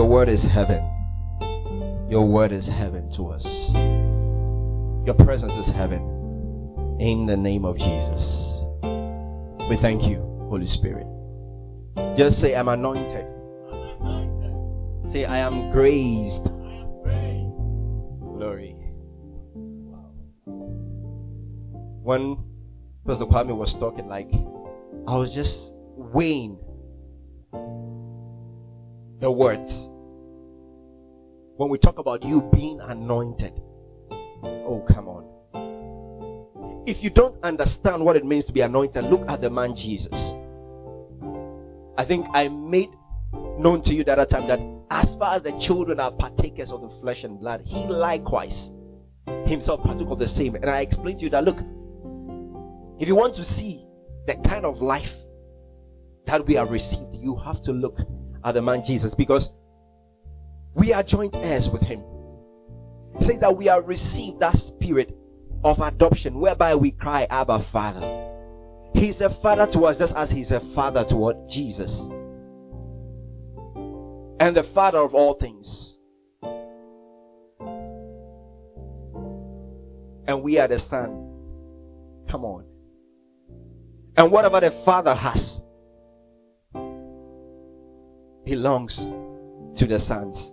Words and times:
Your 0.00 0.08
word 0.08 0.30
is 0.30 0.42
heaven. 0.42 0.82
Your 2.08 2.26
word 2.26 2.52
is 2.52 2.66
heaven 2.66 3.12
to 3.16 3.26
us. 3.26 3.44
Your 5.04 5.14
presence 5.14 5.52
is 5.52 5.66
heaven. 5.66 6.96
In 6.98 7.26
the 7.26 7.36
name 7.36 7.66
of 7.66 7.76
Jesus. 7.76 8.62
We 9.68 9.76
thank 9.76 10.04
you, 10.04 10.20
Holy 10.48 10.68
Spirit. 10.68 11.06
Just 12.16 12.40
say, 12.40 12.56
I'm 12.56 12.68
anointed. 12.68 13.26
Say, 15.12 15.26
I 15.26 15.36
am 15.36 15.70
graced. 15.70 16.44
Glory. 18.38 18.74
When 22.02 22.42
Pastor 23.06 23.26
Kwame 23.26 23.54
was 23.54 23.74
talking, 23.74 24.08
like, 24.08 24.32
I 25.06 25.14
was 25.14 25.30
just 25.34 25.74
weighing 25.94 26.56
the 29.20 29.30
words. 29.30 29.89
When 31.60 31.68
we 31.68 31.76
talk 31.76 31.98
about 31.98 32.24
you 32.24 32.40
being 32.54 32.80
anointed, 32.80 33.52
oh, 34.42 34.82
come 34.88 35.08
on. 35.08 36.84
If 36.86 37.02
you 37.02 37.10
don't 37.10 37.36
understand 37.44 38.02
what 38.02 38.16
it 38.16 38.24
means 38.24 38.46
to 38.46 38.52
be 38.54 38.62
anointed, 38.62 39.04
look 39.04 39.28
at 39.28 39.42
the 39.42 39.50
man 39.50 39.76
Jesus. 39.76 40.32
I 41.98 42.06
think 42.06 42.26
I 42.32 42.48
made 42.48 42.88
known 43.58 43.82
to 43.82 43.92
you 43.92 44.04
the 44.04 44.12
other 44.12 44.24
time 44.24 44.48
that 44.48 44.58
as 44.90 45.14
far 45.16 45.36
as 45.36 45.42
the 45.42 45.52
children 45.58 46.00
are 46.00 46.10
partakers 46.12 46.72
of 46.72 46.80
the 46.80 46.88
flesh 47.02 47.24
and 47.24 47.38
blood, 47.38 47.60
he 47.66 47.84
likewise 47.84 48.70
himself 49.44 49.82
partook 49.82 50.08
of 50.08 50.18
the 50.18 50.28
same. 50.28 50.54
And 50.54 50.70
I 50.70 50.80
explained 50.80 51.18
to 51.18 51.24
you 51.24 51.30
that 51.32 51.44
look, 51.44 51.58
if 52.98 53.06
you 53.06 53.14
want 53.14 53.34
to 53.34 53.44
see 53.44 53.84
the 54.26 54.36
kind 54.48 54.64
of 54.64 54.80
life 54.80 55.12
that 56.24 56.46
we 56.46 56.54
have 56.54 56.70
received, 56.70 57.16
you 57.16 57.36
have 57.36 57.60
to 57.64 57.72
look 57.72 57.98
at 58.44 58.52
the 58.52 58.62
man 58.62 58.82
Jesus 58.82 59.14
because 59.14 59.50
we 60.74 60.92
are 60.92 61.02
joint 61.02 61.34
heirs 61.34 61.68
with 61.68 61.82
him. 61.82 62.02
It 63.20 63.26
says 63.26 63.40
that 63.40 63.56
we 63.56 63.66
have 63.66 63.86
received 63.86 64.40
that 64.40 64.56
spirit 64.56 65.16
of 65.64 65.78
adoption 65.80 66.40
whereby 66.40 66.74
we 66.74 66.92
cry, 66.92 67.26
Abba, 67.28 67.66
Father. 67.72 68.28
He's 68.94 69.20
a 69.20 69.30
father 69.42 69.66
to 69.72 69.86
us 69.86 69.98
just 69.98 70.14
as 70.14 70.30
he's 70.30 70.50
a 70.50 70.60
father 70.74 71.04
to 71.04 71.16
what? 71.16 71.48
Jesus. 71.48 71.92
And 74.40 74.56
the 74.56 74.66
father 74.74 74.98
of 74.98 75.14
all 75.14 75.34
things. 75.34 75.96
And 80.26 80.42
we 80.42 80.58
are 80.58 80.68
the 80.68 80.78
son. 80.78 81.26
Come 82.30 82.44
on. 82.44 82.64
And 84.16 84.30
whatever 84.32 84.60
the 84.60 84.70
father 84.84 85.14
has, 85.14 85.60
belongs 88.44 88.96
to 89.78 89.86
the 89.86 89.98
sons. 89.98 90.52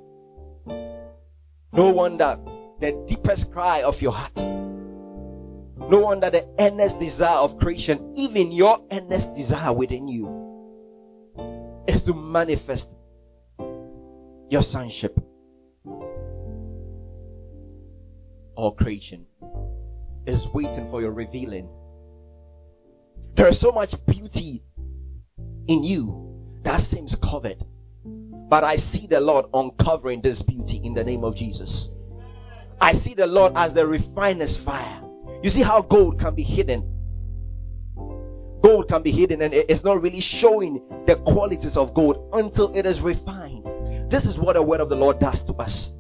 No 1.73 1.91
wonder 1.91 2.39
the 2.79 2.91
deepest 3.07 3.51
cry 3.51 3.83
of 3.83 4.01
your 4.01 4.11
heart, 4.11 4.35
no 4.35 5.99
wonder 5.99 6.29
the 6.29 6.47
earnest 6.59 6.99
desire 6.99 7.37
of 7.37 7.57
creation, 7.59 8.13
even 8.15 8.51
your 8.51 8.79
earnest 8.91 9.33
desire 9.33 9.73
within 9.73 10.07
you, 10.07 10.27
is 11.87 12.01
to 12.03 12.13
manifest 12.13 12.87
your 14.49 14.63
sonship. 14.63 15.17
All 18.55 18.71
creation 18.71 19.25
is 20.25 20.47
waiting 20.53 20.89
for 20.89 21.02
your 21.02 21.11
revealing. 21.11 21.69
There 23.35 23.47
is 23.47 23.59
so 23.59 23.71
much 23.71 23.93
beauty 24.07 24.63
in 25.67 25.83
you 25.83 26.59
that 26.63 26.81
seems 26.81 27.15
covered 27.15 27.63
but 28.49 28.63
I 28.63 28.77
see 28.77 29.07
the 29.07 29.19
Lord 29.19 29.45
uncovering 29.53 30.21
this 30.21 30.41
beauty 30.41 30.81
in 30.83 30.93
the 30.93 31.03
name 31.03 31.23
of 31.23 31.35
Jesus. 31.35 31.89
I 32.79 32.93
see 32.93 33.13
the 33.13 33.27
Lord 33.27 33.53
as 33.55 33.73
the 33.73 33.85
refiner's 33.85 34.57
fire. 34.57 35.01
You 35.43 35.49
see 35.49 35.61
how 35.61 35.81
gold 35.81 36.19
can 36.19 36.35
be 36.35 36.43
hidden. 36.43 36.93
Gold 38.61 38.87
can 38.89 39.03
be 39.03 39.11
hidden 39.11 39.41
and 39.41 39.53
it's 39.53 39.83
not 39.83 40.02
really 40.02 40.21
showing 40.21 40.81
the 41.05 41.15
qualities 41.17 41.77
of 41.77 41.93
gold 41.93 42.30
until 42.33 42.75
it 42.75 42.86
is 42.86 43.02
refined. 43.02 43.65
This 44.09 44.25
is 44.25 44.37
what 44.37 44.53
the 44.53 44.63
word 44.63 44.80
of 44.80 44.89
the 44.89 44.95
Lord 44.95 45.19
does 45.19 45.41
to 45.43 45.53
us. 45.53 45.93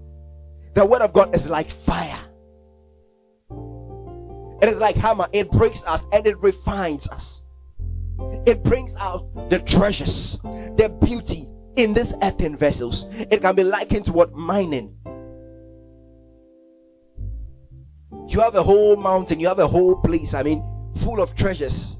The 0.75 0.85
word 0.85 1.01
of 1.01 1.13
God 1.13 1.35
is 1.35 1.45
like 1.47 1.71
fire. 1.85 2.23
It 4.61 4.69
is 4.69 4.77
like 4.77 4.95
hammer. 4.95 5.27
It 5.33 5.51
breaks 5.51 5.83
us 5.85 6.01
and 6.11 6.25
it 6.25 6.39
refines 6.39 7.07
us. 7.09 7.41
It 8.45 8.63
brings 8.63 8.95
out 8.97 9.49
the 9.49 9.59
treasures, 9.59 10.37
the 10.43 10.97
beauty, 11.03 11.47
in 11.77 11.93
these 11.93 12.11
earthen 12.21 12.57
vessels. 12.57 13.05
It 13.11 13.41
can 13.41 13.55
be 13.55 13.63
likened 13.63 14.07
to 14.07 14.11
what 14.11 14.33
mining. 14.33 14.95
You 18.27 18.41
have 18.41 18.55
a 18.55 18.63
whole 18.63 18.97
mountain, 18.97 19.39
you 19.39 19.47
have 19.47 19.59
a 19.59 19.67
whole 19.67 19.95
place, 19.95 20.33
I 20.33 20.43
mean, 20.43 20.61
full 21.03 21.21
of 21.21 21.33
treasures. 21.37 21.95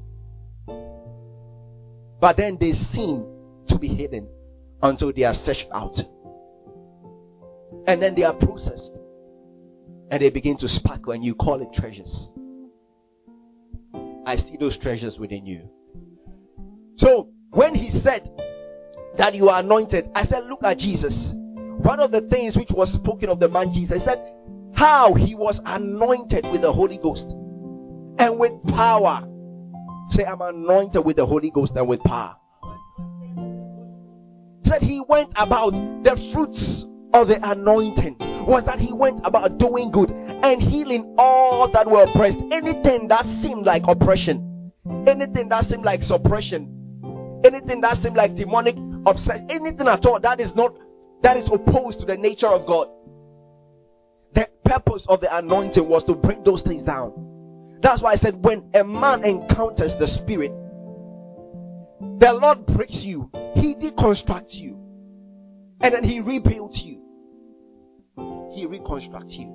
But 2.20 2.36
then 2.36 2.58
they 2.58 2.72
seem 2.72 3.24
to 3.68 3.78
be 3.78 3.88
hidden 3.88 4.28
until 4.82 5.12
they 5.12 5.22
are 5.22 5.32
searched 5.32 5.68
out. 5.72 5.98
And 7.86 8.02
then 8.02 8.14
they 8.14 8.24
are 8.24 8.34
processed. 8.34 8.92
And 10.10 10.20
they 10.20 10.30
begin 10.30 10.58
to 10.58 10.68
sparkle, 10.68 11.12
and 11.12 11.24
you 11.24 11.34
call 11.34 11.62
it 11.62 11.72
treasures. 11.72 12.30
I 14.26 14.36
see 14.36 14.56
those 14.58 14.76
treasures 14.76 15.18
within 15.18 15.46
you. 15.46 15.70
So, 16.96 17.30
when 17.50 17.74
he 17.74 17.90
said, 18.00 18.28
that 19.18 19.34
you 19.34 19.50
are 19.50 19.60
anointed. 19.60 20.10
I 20.14 20.24
said, 20.24 20.44
Look 20.44 20.64
at 20.64 20.78
Jesus. 20.78 21.32
One 21.78 22.00
of 22.00 22.10
the 22.10 22.22
things 22.22 22.56
which 22.56 22.70
was 22.70 22.92
spoken 22.92 23.28
of 23.28 23.38
the 23.38 23.48
man 23.48 23.72
Jesus, 23.72 24.02
I 24.02 24.04
said, 24.04 24.34
how 24.74 25.14
he 25.14 25.34
was 25.34 25.60
anointed 25.64 26.46
with 26.52 26.62
the 26.62 26.72
Holy 26.72 26.98
Ghost 26.98 27.26
and 28.18 28.38
with 28.38 28.52
power. 28.68 29.26
Say, 30.10 30.24
I'm 30.24 30.40
anointed 30.40 31.04
with 31.04 31.16
the 31.16 31.26
Holy 31.26 31.50
Ghost 31.50 31.72
and 31.76 31.88
with 31.88 32.00
power. 32.04 32.36
Said 34.64 34.82
he 34.82 35.02
went 35.08 35.32
about 35.36 35.70
the 36.04 36.30
fruits 36.32 36.84
of 37.12 37.28
the 37.28 37.38
anointing 37.50 38.16
was 38.46 38.64
that 38.64 38.78
he 38.78 38.92
went 38.92 39.20
about 39.24 39.58
doing 39.58 39.90
good 39.90 40.10
and 40.10 40.62
healing 40.62 41.14
all 41.18 41.70
that 41.72 41.90
were 41.90 42.04
oppressed. 42.04 42.38
Anything 42.50 43.08
that 43.08 43.26
seemed 43.42 43.66
like 43.66 43.82
oppression, 43.86 44.72
anything 45.06 45.48
that 45.48 45.64
seemed 45.66 45.84
like 45.84 46.02
suppression, 46.02 47.40
anything 47.44 47.80
that 47.82 47.96
seemed 47.98 48.16
like 48.16 48.34
demonic 48.34 48.76
upset, 49.08 49.44
anything 49.48 49.88
at 49.88 50.04
all 50.06 50.20
that 50.20 50.40
is 50.40 50.54
not 50.54 50.74
that 51.22 51.36
is 51.36 51.48
opposed 51.50 52.00
to 52.00 52.06
the 52.06 52.16
nature 52.16 52.46
of 52.46 52.66
God. 52.66 52.88
The 54.34 54.48
purpose 54.64 55.04
of 55.08 55.20
the 55.20 55.36
anointing 55.36 55.88
was 55.88 56.04
to 56.04 56.14
bring 56.14 56.44
those 56.44 56.62
things 56.62 56.84
down. 56.84 57.78
That's 57.82 58.02
why 58.02 58.12
I 58.12 58.16
said 58.16 58.44
when 58.44 58.70
a 58.74 58.84
man 58.84 59.24
encounters 59.24 59.94
the 59.96 60.06
spirit, 60.06 60.52
the 62.18 62.32
Lord 62.32 62.66
breaks 62.66 63.02
you, 63.02 63.30
he 63.54 63.74
deconstructs 63.74 64.54
you, 64.54 64.76
and 65.80 65.94
then 65.94 66.04
he 66.04 66.20
rebuilds 66.20 66.80
you. 66.82 67.02
He 68.54 68.66
reconstructs 68.66 69.34
you. 69.34 69.54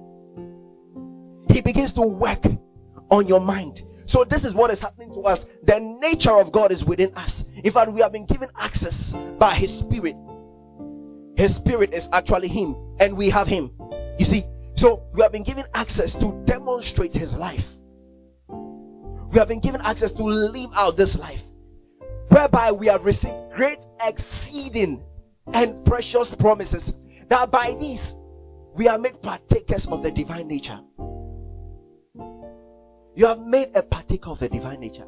He 1.50 1.62
begins 1.62 1.92
to 1.94 2.02
work 2.02 2.46
on 3.10 3.28
your 3.28 3.42
mind. 3.42 3.84
So 4.06 4.24
this 4.24 4.44
is 4.44 4.54
what 4.54 4.72
is 4.72 4.80
happening 4.80 5.14
to 5.14 5.22
us. 5.22 5.40
The 5.64 5.80
nature 5.80 6.32
of 6.32 6.52
God 6.52 6.72
is 6.72 6.84
within 6.84 7.14
us. 7.16 7.44
In 7.64 7.72
fact, 7.72 7.92
we 7.92 8.02
have 8.02 8.12
been 8.12 8.26
given 8.26 8.50
access 8.58 9.14
by 9.40 9.56
His 9.56 9.72
Spirit. 9.80 10.16
His 11.36 11.56
Spirit 11.56 11.94
is 11.94 12.08
actually 12.12 12.48
Him, 12.48 12.76
and 13.00 13.18
we 13.18 13.30
have 13.30 13.48
Him. 13.48 13.72
You 14.20 14.26
see, 14.26 14.46
so 14.76 15.04
we 15.14 15.22
have 15.22 15.32
been 15.32 15.44
given 15.44 15.66
access 15.74 16.14
to 16.16 16.44
demonstrate 16.46 17.14
His 17.14 17.34
life. 17.34 17.66
We 18.50 19.40
have 19.40 19.48
been 19.48 19.62
given 19.62 19.82
access 19.82 20.12
to 20.12 20.24
live 20.24 20.70
out 20.76 20.96
this 20.96 21.16
life, 21.16 21.42
whereby 22.28 22.72
we 22.72 22.88
have 22.88 23.04
received 23.04 23.34
great, 23.56 23.80
exceeding, 24.02 25.02
and 25.54 25.84
precious 25.86 26.30
promises. 26.40 26.92
That 27.30 27.50
by 27.50 27.76
these 27.80 28.16
we 28.76 28.88
are 28.88 28.98
made 28.98 29.22
partakers 29.22 29.88
of 29.88 30.04
the 30.04 30.12
divine 30.12 30.48
nature. 30.48 30.80
You 33.16 33.28
have 33.28 33.40
made 33.40 33.70
a 33.76 33.84
partaker 33.84 34.32
of 34.32 34.40
the 34.40 34.50
divine 34.50 34.80
nature. 34.80 35.06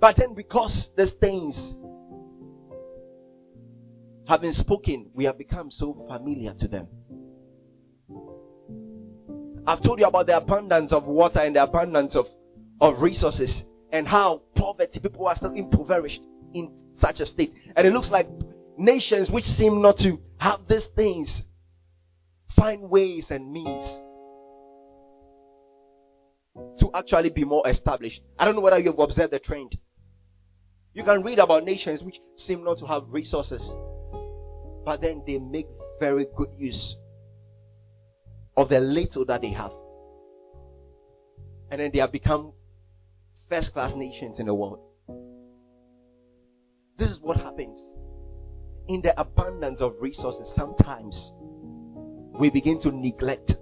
But 0.00 0.16
then, 0.16 0.34
because 0.34 0.88
these 0.96 1.12
things 1.12 1.74
have 4.26 4.40
been 4.40 4.54
spoken, 4.54 5.10
we 5.14 5.24
have 5.24 5.36
become 5.36 5.70
so 5.70 6.06
familiar 6.08 6.54
to 6.54 6.68
them. 6.68 6.88
I've 9.66 9.82
told 9.82 10.00
you 10.00 10.06
about 10.06 10.26
the 10.26 10.38
abundance 10.38 10.90
of 10.90 11.04
water 11.04 11.40
and 11.40 11.54
the 11.54 11.62
abundance 11.62 12.16
of, 12.16 12.26
of 12.80 13.02
resources 13.02 13.62
and 13.92 14.08
how 14.08 14.42
poverty, 14.54 15.00
people 15.00 15.26
are 15.26 15.36
still 15.36 15.52
impoverished 15.52 16.22
in 16.54 16.72
such 16.98 17.20
a 17.20 17.26
state. 17.26 17.52
And 17.76 17.86
it 17.86 17.92
looks 17.92 18.10
like 18.10 18.26
nations 18.78 19.30
which 19.30 19.44
seem 19.44 19.82
not 19.82 19.98
to 19.98 20.18
have 20.38 20.66
these 20.66 20.86
things 20.96 21.42
find 22.56 22.88
ways 22.88 23.30
and 23.30 23.52
means 23.52 24.00
to 26.56 26.90
actually 26.94 27.30
be 27.30 27.44
more 27.44 27.66
established. 27.68 28.22
I 28.38 28.44
don't 28.44 28.54
know 28.54 28.60
whether 28.60 28.78
you've 28.78 28.98
observed 28.98 29.32
the 29.32 29.38
trend. 29.38 29.78
You 30.92 31.04
can 31.04 31.22
read 31.22 31.38
about 31.38 31.64
nations 31.64 32.02
which 32.02 32.20
seem 32.36 32.64
not 32.64 32.78
to 32.78 32.86
have 32.86 33.04
resources, 33.08 33.72
but 34.84 35.00
then 35.00 35.22
they 35.26 35.38
make 35.38 35.66
very 36.00 36.26
good 36.36 36.48
use 36.58 36.96
of 38.56 38.68
the 38.68 38.80
little 38.80 39.24
that 39.26 39.42
they 39.42 39.50
have. 39.50 39.72
And 41.70 41.80
then 41.80 41.90
they 41.92 42.00
have 42.00 42.10
become 42.10 42.52
first 43.48 43.72
class 43.72 43.94
nations 43.94 44.40
in 44.40 44.46
the 44.46 44.54
world. 44.54 44.80
This 46.96 47.10
is 47.10 47.20
what 47.20 47.36
happens. 47.36 47.78
In 48.88 49.00
the 49.00 49.18
abundance 49.18 49.80
of 49.80 49.94
resources, 50.00 50.52
sometimes 50.56 51.32
we 52.38 52.50
begin 52.50 52.80
to 52.80 52.90
neglect 52.90 53.56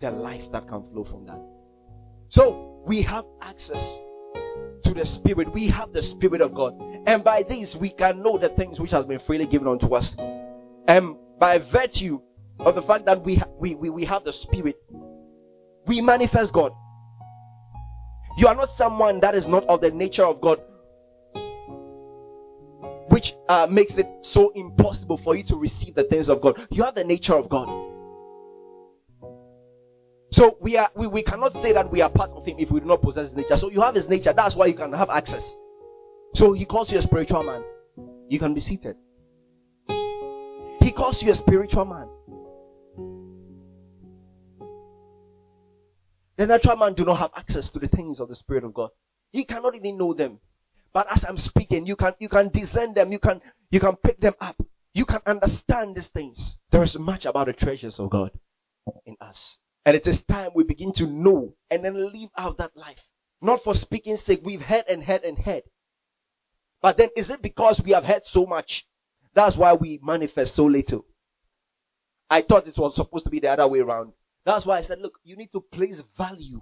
the 0.00 0.10
life 0.10 0.44
that 0.52 0.68
can 0.68 0.88
flow 0.92 1.04
from 1.04 1.26
that. 1.26 1.51
So 2.32 2.80
we 2.86 3.02
have 3.02 3.26
access 3.42 4.00
to 4.84 4.94
the 4.94 5.04
Spirit. 5.04 5.52
We 5.52 5.68
have 5.68 5.92
the 5.92 6.02
Spirit 6.02 6.40
of 6.40 6.54
God. 6.54 6.74
And 7.06 7.22
by 7.22 7.42
this 7.42 7.76
we 7.76 7.90
can 7.90 8.22
know 8.22 8.38
the 8.38 8.48
things 8.48 8.80
which 8.80 8.90
has 8.90 9.04
been 9.04 9.18
freely 9.20 9.46
given 9.46 9.68
unto 9.68 9.94
us. 9.94 10.16
And 10.88 11.16
by 11.38 11.58
virtue 11.58 12.22
of 12.58 12.74
the 12.74 12.82
fact 12.82 13.04
that 13.04 13.22
we, 13.22 13.34
ha- 13.34 13.48
we, 13.58 13.74
we, 13.74 13.90
we 13.90 14.04
have 14.06 14.24
the 14.24 14.32
Spirit, 14.32 14.76
we 15.86 16.00
manifest 16.00 16.54
God. 16.54 16.72
You 18.38 18.46
are 18.46 18.54
not 18.54 18.70
someone 18.78 19.20
that 19.20 19.34
is 19.34 19.46
not 19.46 19.64
of 19.64 19.82
the 19.82 19.90
nature 19.90 20.24
of 20.24 20.40
God, 20.40 20.58
which 23.08 23.34
uh, 23.50 23.66
makes 23.70 23.98
it 23.98 24.08
so 24.22 24.52
impossible 24.54 25.18
for 25.18 25.36
you 25.36 25.44
to 25.44 25.56
receive 25.56 25.94
the 25.94 26.04
things 26.04 26.30
of 26.30 26.40
God. 26.40 26.66
You 26.70 26.82
have 26.84 26.94
the 26.94 27.04
nature 27.04 27.34
of 27.34 27.50
God. 27.50 27.91
So 30.32 30.56
we 30.60 30.78
are 30.78 30.90
we, 30.96 31.06
we 31.06 31.22
cannot 31.22 31.52
say 31.60 31.72
that 31.74 31.90
we 31.92 32.00
are 32.00 32.10
part 32.10 32.30
of 32.30 32.46
him 32.46 32.56
if 32.58 32.70
we 32.70 32.80
do 32.80 32.86
not 32.86 33.02
possess 33.02 33.28
his 33.28 33.36
nature. 33.36 33.56
So 33.58 33.70
you 33.70 33.82
have 33.82 33.94
his 33.94 34.08
nature, 34.08 34.32
that's 34.34 34.56
why 34.56 34.66
you 34.66 34.74
can 34.74 34.92
have 34.94 35.10
access. 35.10 35.44
So 36.34 36.54
he 36.54 36.64
calls 36.64 36.90
you 36.90 36.98
a 36.98 37.02
spiritual 37.02 37.42
man. 37.42 37.62
You 38.30 38.38
can 38.38 38.54
be 38.54 38.60
seated. 38.60 38.96
He 40.80 40.90
calls 40.90 41.22
you 41.22 41.32
a 41.32 41.34
spiritual 41.34 41.84
man. 41.84 42.08
The 46.38 46.46
natural 46.46 46.76
man 46.76 46.94
do 46.94 47.04
not 47.04 47.18
have 47.18 47.30
access 47.36 47.68
to 47.70 47.78
the 47.78 47.88
things 47.88 48.18
of 48.18 48.28
the 48.28 48.34
Spirit 48.34 48.64
of 48.64 48.72
God. 48.72 48.88
He 49.32 49.44
cannot 49.44 49.74
even 49.74 49.98
know 49.98 50.14
them. 50.14 50.40
But 50.94 51.06
as 51.10 51.24
I'm 51.28 51.36
speaking, 51.36 51.86
you 51.86 51.94
can 51.94 52.14
you 52.18 52.30
can 52.30 52.48
discern 52.48 52.94
them, 52.94 53.12
you 53.12 53.18
can 53.18 53.42
you 53.70 53.80
can 53.80 53.96
pick 53.96 54.18
them 54.18 54.34
up, 54.40 54.56
you 54.94 55.04
can 55.04 55.20
understand 55.26 55.96
these 55.96 56.08
things. 56.08 56.58
There 56.70 56.82
is 56.82 56.98
much 56.98 57.26
about 57.26 57.48
the 57.48 57.52
treasures 57.52 57.98
of 57.98 58.08
God 58.08 58.30
in 59.04 59.16
us. 59.20 59.58
And 59.84 59.96
it 59.96 60.06
is 60.06 60.22
time 60.22 60.50
we 60.54 60.64
begin 60.64 60.92
to 60.94 61.06
know 61.06 61.54
and 61.70 61.84
then 61.84 61.94
live 61.94 62.30
out 62.36 62.58
that 62.58 62.76
life. 62.76 63.00
Not 63.40 63.64
for 63.64 63.74
speaking 63.74 64.16
sake, 64.16 64.40
we've 64.44 64.62
heard 64.62 64.84
and 64.88 65.02
heard 65.02 65.24
and 65.24 65.38
heard. 65.38 65.64
But 66.80 66.96
then 66.96 67.10
is 67.16 67.30
it 67.30 67.42
because 67.42 67.80
we 67.80 67.92
have 67.92 68.04
heard 68.04 68.24
so 68.24 68.46
much? 68.46 68.86
That's 69.34 69.56
why 69.56 69.72
we 69.72 69.98
manifest 70.02 70.54
so 70.54 70.64
little. 70.64 71.04
I 72.30 72.42
thought 72.42 72.66
it 72.66 72.78
was 72.78 72.94
supposed 72.94 73.24
to 73.24 73.30
be 73.30 73.40
the 73.40 73.50
other 73.50 73.66
way 73.66 73.80
around. 73.80 74.12
That's 74.44 74.66
why 74.66 74.78
I 74.78 74.82
said, 74.82 75.00
look, 75.00 75.18
you 75.24 75.36
need 75.36 75.52
to 75.52 75.60
place 75.60 76.02
value 76.16 76.60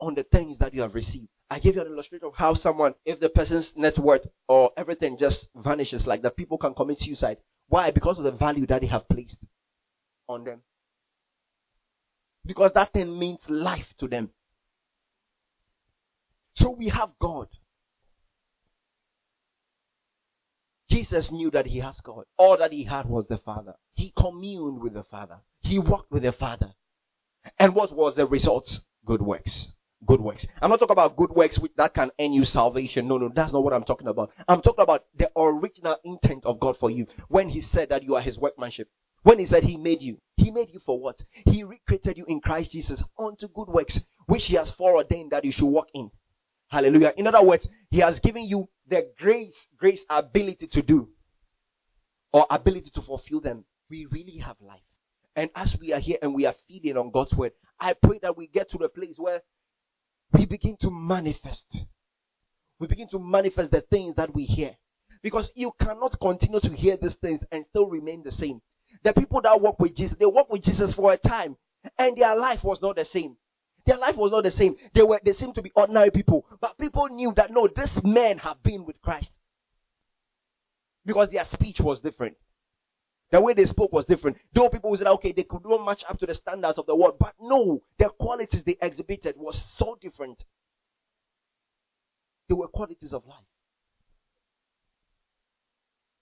on 0.00 0.14
the 0.14 0.24
things 0.24 0.58
that 0.58 0.74
you 0.74 0.82
have 0.82 0.94
received. 0.94 1.28
I 1.50 1.58
gave 1.58 1.74
you 1.74 1.82
an 1.82 1.88
illustration 1.88 2.26
of 2.26 2.34
how 2.34 2.54
someone, 2.54 2.94
if 3.04 3.20
the 3.20 3.28
person's 3.28 3.72
net 3.76 3.98
worth 3.98 4.26
or 4.48 4.72
everything 4.76 5.18
just 5.18 5.48
vanishes 5.54 6.06
like 6.06 6.22
that, 6.22 6.36
people 6.36 6.58
can 6.58 6.74
commit 6.74 7.00
suicide. 7.00 7.38
Why? 7.68 7.90
Because 7.90 8.18
of 8.18 8.24
the 8.24 8.32
value 8.32 8.66
that 8.66 8.80
they 8.80 8.86
have 8.86 9.08
placed 9.08 9.36
on 10.28 10.44
them. 10.44 10.62
Because 12.44 12.72
that 12.72 12.92
thing 12.92 13.18
means 13.18 13.40
life 13.48 13.94
to 13.98 14.08
them. 14.08 14.30
So 16.54 16.70
we 16.70 16.88
have 16.88 17.10
God. 17.18 17.48
Jesus 20.90 21.30
knew 21.30 21.50
that 21.52 21.66
he 21.66 21.78
has 21.78 22.00
God. 22.00 22.24
All 22.36 22.58
that 22.58 22.72
he 22.72 22.84
had 22.84 23.06
was 23.06 23.26
the 23.26 23.38
Father. 23.38 23.74
He 23.94 24.12
communed 24.16 24.82
with 24.82 24.92
the 24.92 25.04
Father. 25.04 25.38
He 25.60 25.78
walked 25.78 26.10
with 26.10 26.22
the 26.22 26.32
Father. 26.32 26.74
And 27.58 27.74
what 27.74 27.92
was 27.92 28.16
the 28.16 28.26
result? 28.26 28.80
Good 29.06 29.22
works. 29.22 29.68
Good 30.04 30.20
works. 30.20 30.46
I'm 30.60 30.70
not 30.70 30.80
talking 30.80 30.92
about 30.92 31.16
good 31.16 31.30
works 31.30 31.58
which 31.58 31.72
that 31.76 31.94
can 31.94 32.10
earn 32.20 32.32
you 32.32 32.44
salvation. 32.44 33.06
No, 33.06 33.18
no, 33.18 33.30
that's 33.34 33.52
not 33.52 33.62
what 33.62 33.72
I'm 33.72 33.84
talking 33.84 34.08
about. 34.08 34.32
I'm 34.48 34.60
talking 34.60 34.82
about 34.82 35.04
the 35.16 35.30
original 35.36 35.96
intent 36.04 36.44
of 36.44 36.58
God 36.58 36.76
for 36.76 36.90
you 36.90 37.06
when 37.28 37.48
He 37.48 37.60
said 37.60 37.88
that 37.90 38.02
you 38.02 38.16
are 38.16 38.20
His 38.20 38.38
workmanship. 38.38 38.88
When 39.22 39.38
He 39.38 39.46
said 39.46 39.64
He 39.64 39.76
made 39.76 40.02
you, 40.02 40.18
He 40.36 40.50
made 40.50 40.70
you 40.70 40.80
for 40.84 40.98
what? 40.98 41.20
He 41.46 41.64
recreated 41.64 42.18
you 42.18 42.24
in 42.26 42.40
Christ 42.40 42.72
Jesus 42.72 43.02
unto 43.18 43.48
good 43.48 43.68
works 43.68 44.00
which 44.26 44.46
He 44.46 44.54
has 44.56 44.70
foreordained 44.70 45.32
that 45.32 45.44
you 45.44 45.52
should 45.52 45.66
walk 45.66 45.88
in. 45.94 46.10
Hallelujah. 46.68 47.12
In 47.16 47.26
other 47.26 47.42
words, 47.42 47.68
He 47.90 47.98
has 48.00 48.18
given 48.20 48.44
you 48.44 48.68
the 48.88 49.10
grace, 49.18 49.66
grace 49.78 50.04
ability 50.08 50.66
to 50.68 50.82
do 50.82 51.08
or 52.32 52.46
ability 52.50 52.90
to 52.94 53.02
fulfill 53.02 53.40
them. 53.40 53.64
We 53.90 54.06
really 54.06 54.38
have 54.38 54.56
life. 54.60 54.80
And 55.36 55.50
as 55.54 55.76
we 55.78 55.92
are 55.92 56.00
here 56.00 56.18
and 56.22 56.34
we 56.34 56.46
are 56.46 56.54
feeding 56.68 56.96
on 56.96 57.10
God's 57.10 57.34
word, 57.34 57.52
I 57.78 57.94
pray 57.94 58.18
that 58.22 58.36
we 58.36 58.46
get 58.46 58.70
to 58.70 58.78
the 58.78 58.88
place 58.88 59.16
where 59.18 59.42
we 60.32 60.46
begin 60.46 60.76
to 60.80 60.90
manifest. 60.90 61.66
We 62.78 62.86
begin 62.86 63.08
to 63.10 63.18
manifest 63.18 63.70
the 63.70 63.82
things 63.82 64.14
that 64.16 64.34
we 64.34 64.44
hear. 64.44 64.76
Because 65.22 65.50
you 65.54 65.72
cannot 65.80 66.18
continue 66.20 66.60
to 66.60 66.70
hear 66.70 66.96
these 66.96 67.14
things 67.14 67.40
and 67.52 67.64
still 67.66 67.88
remain 67.88 68.22
the 68.22 68.32
same. 68.32 68.60
The 69.02 69.12
people 69.12 69.40
that 69.42 69.60
walk 69.60 69.80
with 69.80 69.94
Jesus, 69.94 70.16
they 70.18 70.26
walk 70.26 70.50
with 70.50 70.62
Jesus 70.62 70.94
for 70.94 71.12
a 71.12 71.16
time, 71.16 71.56
and 71.98 72.16
their 72.16 72.36
life 72.36 72.62
was 72.62 72.80
not 72.80 72.96
the 72.96 73.04
same. 73.04 73.36
Their 73.84 73.96
life 73.96 74.16
was 74.16 74.30
not 74.30 74.44
the 74.44 74.50
same. 74.50 74.76
They 74.94 75.02
were 75.02 75.20
they 75.24 75.32
seemed 75.32 75.56
to 75.56 75.62
be 75.62 75.72
ordinary 75.74 76.10
people. 76.10 76.46
But 76.60 76.78
people 76.78 77.08
knew 77.08 77.32
that 77.36 77.50
no, 77.50 77.68
this 77.68 77.90
men 78.04 78.38
have 78.38 78.62
been 78.62 78.84
with 78.84 79.00
Christ. 79.02 79.30
Because 81.04 81.30
their 81.30 81.44
speech 81.46 81.80
was 81.80 82.00
different. 82.00 82.36
The 83.32 83.40
way 83.40 83.54
they 83.54 83.64
spoke 83.64 83.92
was 83.92 84.04
different. 84.04 84.36
Though 84.52 84.68
people 84.68 84.94
said, 84.96 85.06
okay, 85.06 85.32
they 85.32 85.44
could 85.44 85.64
not 85.64 85.84
match 85.84 86.04
up 86.08 86.18
to 86.20 86.26
the 86.26 86.34
standards 86.34 86.78
of 86.78 86.86
the 86.86 86.94
world. 86.94 87.16
But 87.18 87.34
no, 87.40 87.82
the 87.98 88.10
qualities 88.10 88.62
they 88.62 88.76
exhibited 88.80 89.36
was 89.38 89.60
so 89.76 89.96
different. 90.00 90.44
They 92.48 92.54
were 92.54 92.68
qualities 92.68 93.14
of 93.14 93.26
life. 93.26 93.38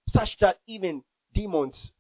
Such 0.08 0.38
that 0.38 0.61
even 0.67 1.02
demons 1.34 1.93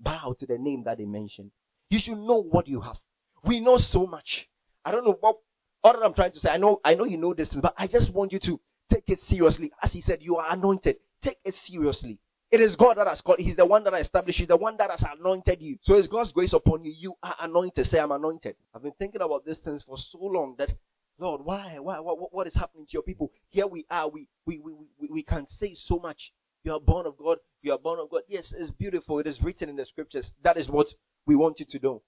bow 0.00 0.34
to 0.38 0.46
the 0.46 0.58
name 0.58 0.84
that 0.84 0.98
they 0.98 1.04
mention. 1.04 1.50
You 1.90 1.98
should 1.98 2.18
know 2.18 2.42
what 2.42 2.68
you 2.68 2.80
have. 2.80 2.96
We 3.44 3.60
know 3.60 3.76
so 3.78 4.06
much. 4.06 4.48
I 4.84 4.90
don't 4.90 5.04
know 5.04 5.16
what 5.20 5.38
all 5.82 5.92
that 5.92 6.02
I'm 6.02 6.14
trying 6.14 6.32
to 6.32 6.40
say. 6.40 6.50
I 6.50 6.56
know 6.56 6.80
I 6.84 6.94
know 6.94 7.04
you 7.04 7.18
know 7.18 7.34
this, 7.34 7.50
but 7.50 7.74
I 7.76 7.86
just 7.86 8.12
want 8.12 8.32
you 8.32 8.38
to 8.40 8.60
take 8.90 9.04
it 9.08 9.20
seriously. 9.20 9.70
As 9.82 9.92
he 9.92 10.00
said, 10.00 10.22
you 10.22 10.36
are 10.36 10.52
anointed. 10.52 10.96
Take 11.22 11.38
it 11.44 11.54
seriously. 11.54 12.18
It 12.50 12.60
is 12.60 12.76
God 12.76 12.98
that 12.98 13.08
has 13.08 13.20
called. 13.20 13.40
He's 13.40 13.56
the 13.56 13.66
one 13.66 13.84
that 13.84 13.94
established 13.94 14.38
you, 14.38 14.46
the 14.46 14.56
one 14.56 14.76
that 14.76 14.90
has 14.90 15.02
anointed 15.18 15.60
you. 15.60 15.78
So 15.82 15.94
it's 15.94 16.06
God's 16.06 16.32
grace 16.32 16.52
upon 16.52 16.84
you. 16.84 16.92
You 16.96 17.14
are 17.22 17.34
anointed. 17.40 17.86
Say, 17.86 17.98
I'm 17.98 18.12
anointed. 18.12 18.56
I've 18.74 18.82
been 18.82 18.92
thinking 18.98 19.22
about 19.22 19.44
these 19.44 19.58
things 19.58 19.82
for 19.82 19.98
so 19.98 20.18
long 20.20 20.54
that, 20.58 20.72
Lord, 21.18 21.40
why, 21.44 21.78
why, 21.80 21.98
what, 22.00 22.32
what 22.32 22.46
is 22.46 22.54
happening 22.54 22.86
to 22.86 22.92
your 22.92 23.02
people? 23.02 23.32
Here 23.48 23.66
we 23.66 23.84
are. 23.90 24.08
We, 24.08 24.28
we, 24.46 24.60
we, 24.60 24.72
we, 24.98 25.08
we 25.10 25.22
can 25.22 25.48
say 25.48 25.74
so 25.74 25.98
much. 25.98 26.32
You 26.64 26.72
are 26.72 26.80
born 26.80 27.06
of 27.06 27.16
God. 27.18 27.38
You 27.62 27.72
are 27.72 27.78
born 27.78 28.00
of 28.00 28.10
God. 28.10 28.22
Yes, 28.26 28.52
it's 28.56 28.70
beautiful. 28.70 29.18
It 29.18 29.26
is 29.26 29.42
written 29.42 29.68
in 29.68 29.76
the 29.76 29.84
scriptures. 29.84 30.32
That 30.42 30.56
is 30.56 30.68
what 30.68 30.88
we 31.26 31.36
want 31.36 31.60
you 31.60 31.66
to 31.66 31.78
do. 31.78 32.02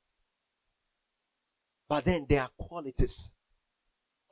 But 1.88 2.06
then 2.06 2.26
there 2.28 2.42
are 2.42 2.50
qualities 2.58 3.30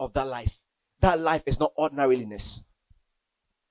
of 0.00 0.14
that 0.14 0.26
life. 0.26 0.52
That 1.00 1.20
life 1.20 1.42
is 1.46 1.60
not 1.60 1.72
ordinariness. 1.76 2.62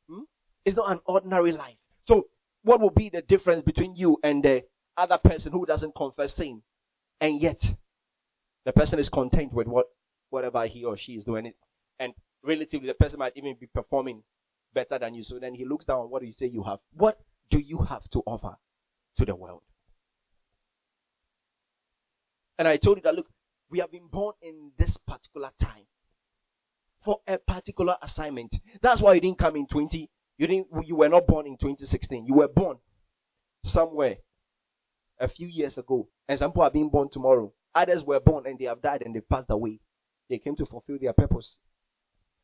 Hmm? 0.07 0.22
It's 0.63 0.77
not 0.77 0.91
an 0.91 1.01
ordinary 1.05 1.51
life. 1.51 1.75
So 2.07 2.27
what 2.62 2.79
will 2.79 2.91
be 2.91 3.10
the 3.10 3.24
difference 3.24 3.63
between 3.63 3.95
you 3.95 4.19
and 4.24 4.43
the 4.43 4.63
other 4.95 5.17
person 5.17 5.51
who 5.51 5.65
doesn't 5.65 5.95
confess 5.95 6.36
sin? 6.36 6.62
And 7.19 7.41
yet, 7.41 7.63
the 8.63 8.74
person 8.74 9.00
is 9.00 9.10
content 9.10 9.53
with 9.53 9.67
what 9.67 9.88
whatever 10.29 10.65
he 10.67 10.83
or 10.86 10.98
she 10.98 11.13
is 11.13 11.24
doing. 11.24 11.51
And 12.00 12.13
relatively, 12.43 12.88
the 12.88 12.93
person 12.93 13.19
might 13.19 13.33
even 13.36 13.55
be 13.60 13.67
performing 13.67 14.24
better 14.74 14.98
than 15.00 15.13
you. 15.13 15.24
So 15.24 15.39
then 15.39 15.53
he 15.53 15.65
looks 15.65 15.86
down 15.86 16.10
what 16.10 16.22
do 16.22 16.27
you 16.27 16.34
say 16.34 16.48
you 16.48 16.63
have. 16.63 16.80
What 16.94 17.20
do 17.50 17.60
you 17.60 17.80
have 17.80 18.10
to 18.12 18.20
offer 18.25 18.56
to 19.18 19.25
the 19.25 19.36
world? 19.36 19.62
And 22.58 22.68
I 22.68 22.77
told 22.77 22.98
you 22.98 23.03
that 23.03 23.15
look, 23.15 23.27
we 23.70 23.80
have 23.80 23.92
been 23.92 24.08
born 24.08 24.36
in 24.42 24.72
this 24.77 24.98
particular 25.08 25.51
time 25.60 25.86
for 27.03 27.20
a 27.27 27.38
particular 27.38 27.96
assignment. 28.01 28.56
That's 28.82 29.01
why 29.01 29.15
you 29.15 29.22
didn't 29.22 29.39
come 29.39 29.56
in 29.56 29.68
20 29.68 30.10
you 30.38 30.48
didn't 30.48 30.68
you 30.88 30.96
were 30.96 31.10
not 31.10 31.27
born 31.27 31.48
in 31.48 31.58
2016. 31.58 32.25
You 32.25 32.34
were 32.36 32.48
born 32.48 32.77
somewhere 33.63 34.18
a 35.20 35.27
few 35.27 35.48
years 35.48 35.77
ago. 35.77 36.10
And 36.27 36.39
some 36.39 36.51
people 36.51 36.63
are 36.63 36.72
being 36.72 36.89
born 36.89 37.10
tomorrow. 37.10 37.53
Others 37.75 38.03
were 38.03 38.20
born 38.20 38.48
and 38.48 38.58
they 38.58 38.65
have 38.65 38.82
died 38.82 39.03
and 39.06 39.15
they 39.15 39.22
passed 39.22 39.50
away. 39.50 39.80
They 40.30 40.39
came 40.39 40.56
to 40.58 40.65
fulfill 40.65 40.98
their 41.00 41.13
purpose. 41.13 41.58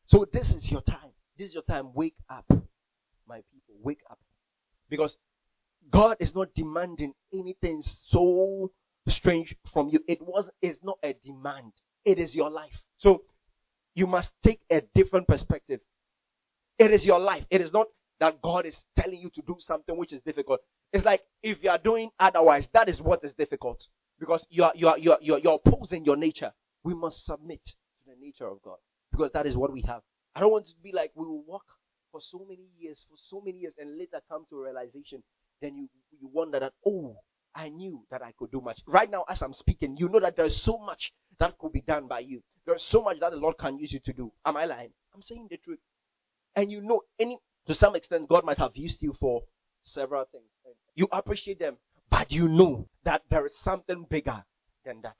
So 0.07 0.25
this 0.31 0.51
is 0.51 0.71
your 0.71 0.81
time. 0.81 1.08
This 1.39 1.47
is 1.47 1.53
your 1.53 1.63
time. 1.63 1.93
Wake 1.93 2.17
up, 2.29 2.45
my 3.25 3.41
people. 3.53 3.75
Wake 3.81 4.01
up. 4.11 4.19
Because 4.89 5.17
God 5.89 6.17
is 6.19 6.35
not 6.35 6.53
demanding 6.53 7.13
anything 7.33 7.81
so 7.81 8.71
strange 9.07 9.55
from 9.71 9.87
you. 9.87 10.03
It 10.05 10.21
was 10.21 10.49
it's 10.61 10.83
not 10.83 10.99
a 11.01 11.13
demand. 11.13 11.71
It 12.03 12.19
is 12.19 12.35
your 12.35 12.49
life. 12.49 12.83
So 12.97 13.23
you 13.95 14.05
must 14.05 14.31
take 14.43 14.59
a 14.69 14.81
different 14.93 15.29
perspective. 15.29 15.79
It 16.77 16.91
is 16.91 17.05
your 17.05 17.19
life. 17.19 17.45
It 17.49 17.61
is 17.61 17.71
not 17.71 17.87
that 18.19 18.41
God 18.41 18.65
is 18.65 18.77
telling 18.97 19.21
you 19.21 19.29
to 19.29 19.41
do 19.41 19.55
something 19.59 19.95
which 19.95 20.11
is 20.11 20.19
difficult. 20.21 20.59
It's 20.91 21.05
like 21.05 21.21
if 21.41 21.63
you 21.63 21.69
are 21.69 21.77
doing 21.77 22.09
otherwise, 22.19 22.67
that 22.73 22.89
is 22.89 23.01
what 23.01 23.23
is 23.23 23.31
difficult. 23.31 23.87
Because 24.19 24.45
you 24.49 24.65
are, 24.65 24.73
you 24.75 24.89
are, 24.89 24.97
you 24.97 25.13
are, 25.13 25.19
you 25.21 25.33
are, 25.35 25.39
you're 25.39 25.59
opposing 25.65 26.03
your 26.03 26.17
nature. 26.17 26.51
We 26.83 26.93
must 26.93 27.25
submit 27.25 27.63
to 27.63 27.73
the 28.07 28.15
nature 28.19 28.47
of 28.47 28.61
God. 28.61 28.77
Because 29.09 29.31
that 29.31 29.45
is 29.45 29.55
what 29.55 29.71
we 29.71 29.81
have. 29.83 30.01
I 30.39 30.41
don't 30.41 30.53
want 30.53 30.67
to 30.67 30.73
be 30.81 30.93
like 30.93 31.11
we 31.15 31.25
will 31.25 31.43
walk 31.43 31.65
for 32.13 32.21
so 32.21 32.45
many 32.47 32.69
years, 32.79 33.05
for 33.09 33.17
so 33.17 33.41
many 33.45 33.57
years, 33.57 33.73
and 33.77 33.97
later 33.97 34.21
come 34.31 34.45
to 34.49 34.61
a 34.61 34.63
realization. 34.63 35.21
Then 35.61 35.75
you, 35.75 35.89
you 36.17 36.29
wonder 36.31 36.61
that, 36.61 36.71
oh, 36.87 37.17
I 37.53 37.67
knew 37.67 38.05
that 38.09 38.21
I 38.23 38.31
could 38.39 38.49
do 38.49 38.61
much. 38.61 38.79
Right 38.87 39.11
now, 39.11 39.25
as 39.27 39.41
I'm 39.41 39.51
speaking, 39.51 39.97
you 39.97 40.07
know 40.07 40.21
that 40.21 40.37
there's 40.37 40.55
so 40.55 40.77
much 40.77 41.11
that 41.41 41.57
could 41.57 41.73
be 41.73 41.81
done 41.81 42.07
by 42.07 42.19
you. 42.19 42.41
There's 42.65 42.83
so 42.83 43.03
much 43.03 43.19
that 43.19 43.31
the 43.31 43.37
Lord 43.37 43.57
can 43.57 43.77
use 43.77 43.91
you 43.91 43.99
to 43.99 44.13
do. 44.13 44.31
Am 44.45 44.55
I 44.55 44.63
lying? 44.63 44.91
I'm 45.13 45.21
saying 45.21 45.47
the 45.49 45.57
truth. 45.57 45.79
And 46.55 46.71
you 46.71 46.83
know, 46.83 47.01
any 47.19 47.37
to 47.67 47.73
some 47.73 47.97
extent, 47.97 48.29
God 48.29 48.45
might 48.45 48.59
have 48.59 48.77
used 48.77 49.01
you 49.01 49.13
for 49.19 49.41
several 49.83 50.23
things. 50.31 50.45
You 50.95 51.09
appreciate 51.11 51.59
them, 51.59 51.75
but 52.09 52.31
you 52.31 52.47
know 52.47 52.87
that 53.03 53.23
there 53.29 53.45
is 53.45 53.59
something 53.59 54.05
bigger 54.09 54.41
than 54.85 55.01
that. 55.01 55.17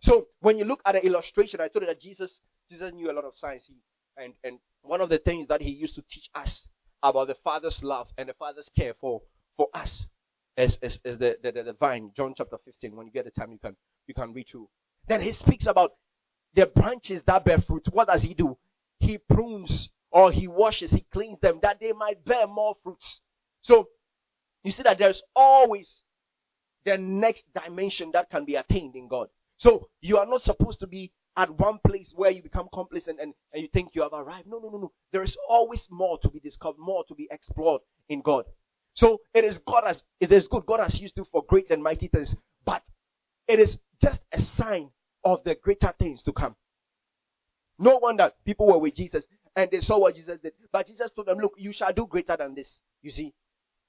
So 0.00 0.28
when 0.40 0.56
you 0.58 0.64
look 0.64 0.80
at 0.86 0.92
the 0.92 1.04
illustration, 1.04 1.60
I 1.60 1.68
told 1.68 1.82
you 1.82 1.88
that 1.88 2.00
Jesus 2.00 2.38
Jesus 2.70 2.94
knew 2.94 3.10
a 3.10 3.12
lot 3.12 3.24
of 3.24 3.36
science. 3.36 3.64
He, 3.68 3.74
and 4.16 4.34
and 4.44 4.58
one 4.82 5.00
of 5.00 5.08
the 5.08 5.18
things 5.18 5.46
that 5.48 5.60
he 5.60 5.70
used 5.70 5.94
to 5.96 6.04
teach 6.10 6.28
us 6.34 6.66
about 7.02 7.28
the 7.28 7.34
Father's 7.36 7.82
love 7.82 8.08
and 8.18 8.28
the 8.28 8.34
Father's 8.34 8.70
care 8.76 8.94
for 9.00 9.22
for 9.56 9.68
us 9.74 10.06
is, 10.56 10.78
is, 10.82 10.98
is 11.04 11.18
the, 11.18 11.36
the, 11.42 11.52
the, 11.52 11.76
vine, 11.78 12.12
John 12.16 12.34
chapter 12.36 12.58
15. 12.64 12.94
When 12.94 13.06
you 13.06 13.12
get 13.12 13.24
the 13.24 13.30
time, 13.30 13.52
you 13.52 13.58
can 13.58 13.76
you 14.06 14.14
can 14.14 14.32
read 14.32 14.48
through. 14.48 14.68
Then 15.06 15.20
he 15.20 15.32
speaks 15.32 15.66
about 15.66 15.92
the 16.54 16.66
branches 16.66 17.22
that 17.26 17.44
bear 17.44 17.60
fruit. 17.60 17.86
What 17.90 18.08
does 18.08 18.22
he 18.22 18.34
do? 18.34 18.56
He 19.00 19.18
prunes 19.18 19.90
or 20.10 20.30
he 20.30 20.46
washes, 20.46 20.92
he 20.92 21.04
cleans 21.12 21.40
them 21.40 21.58
that 21.62 21.80
they 21.80 21.92
might 21.92 22.24
bear 22.24 22.46
more 22.46 22.76
fruits. 22.84 23.20
So 23.62 23.88
you 24.62 24.70
see 24.70 24.84
that 24.84 24.98
there's 24.98 25.22
always 25.34 26.04
the 26.84 26.96
next 26.96 27.44
dimension 27.52 28.10
that 28.12 28.30
can 28.30 28.44
be 28.44 28.54
attained 28.54 28.94
in 28.94 29.08
God. 29.08 29.28
So 29.58 29.88
you 30.00 30.18
are 30.18 30.26
not 30.26 30.42
supposed 30.42 30.80
to 30.80 30.86
be 30.86 31.12
at 31.36 31.50
one 31.58 31.78
place 31.86 32.12
where 32.14 32.30
you 32.30 32.42
become 32.42 32.68
complacent 32.72 33.18
and, 33.20 33.34
and 33.52 33.62
you 33.62 33.68
think 33.68 33.90
you 33.94 34.02
have 34.02 34.12
arrived. 34.12 34.46
No, 34.46 34.58
no, 34.58 34.68
no, 34.68 34.78
no. 34.78 34.92
There 35.12 35.22
is 35.22 35.36
always 35.48 35.88
more 35.90 36.18
to 36.20 36.28
be 36.30 36.40
discovered, 36.40 36.78
more 36.78 37.04
to 37.08 37.14
be 37.14 37.28
explored 37.30 37.82
in 38.08 38.22
God. 38.22 38.44
So 38.94 39.20
it 39.34 39.44
is 39.44 39.58
God 39.58 39.84
as 39.86 40.02
it 40.20 40.30
is 40.32 40.46
good. 40.46 40.64
God 40.66 40.80
has 40.80 41.00
used 41.00 41.16
you 41.16 41.26
for 41.32 41.44
great 41.44 41.70
and 41.70 41.82
mighty 41.82 42.06
things, 42.06 42.36
but 42.64 42.82
it 43.48 43.58
is 43.58 43.78
just 44.00 44.20
a 44.32 44.40
sign 44.40 44.90
of 45.24 45.42
the 45.44 45.56
greater 45.56 45.92
things 45.98 46.22
to 46.22 46.32
come. 46.32 46.54
No 47.78 47.98
wonder 47.98 48.30
people 48.44 48.66
were 48.68 48.78
with 48.78 48.94
Jesus 48.94 49.24
and 49.56 49.70
they 49.70 49.80
saw 49.80 49.98
what 49.98 50.14
Jesus 50.14 50.38
did. 50.38 50.52
But 50.72 50.86
Jesus 50.86 51.10
told 51.10 51.26
them, 51.26 51.38
Look, 51.38 51.54
you 51.58 51.72
shall 51.72 51.92
do 51.92 52.06
greater 52.06 52.36
than 52.36 52.54
this. 52.54 52.80
You 53.02 53.10
see? 53.10 53.34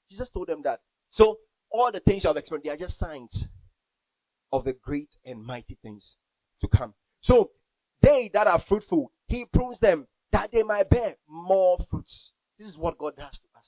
Jesus 0.10 0.30
told 0.30 0.48
them 0.48 0.62
that. 0.64 0.82
So 1.12 1.38
all 1.70 1.92
the 1.92 2.00
things 2.00 2.24
you 2.24 2.30
have 2.30 2.38
experienced, 2.38 2.66
they 2.66 2.72
are 2.72 2.78
just 2.78 2.98
signs 2.98 3.48
of 4.52 4.64
the 4.66 4.74
great 4.74 5.10
and 5.24 5.44
mighty 5.44 5.78
things 5.82 6.16
to 6.62 6.68
come. 6.68 6.94
So 7.26 7.50
they 8.02 8.30
that 8.36 8.46
are 8.46 8.60
fruitful, 8.60 9.12
he 9.26 9.46
prunes 9.46 9.80
them 9.80 10.06
that 10.32 10.52
they 10.52 10.62
might 10.62 10.92
bear 10.92 11.16
more 11.28 11.80
fruits. 11.90 12.34
This 12.60 12.68
is 12.68 12.78
what 12.78 13.00
God 13.00 13.16
does 13.18 13.32
to 13.40 13.58
us. 13.58 13.66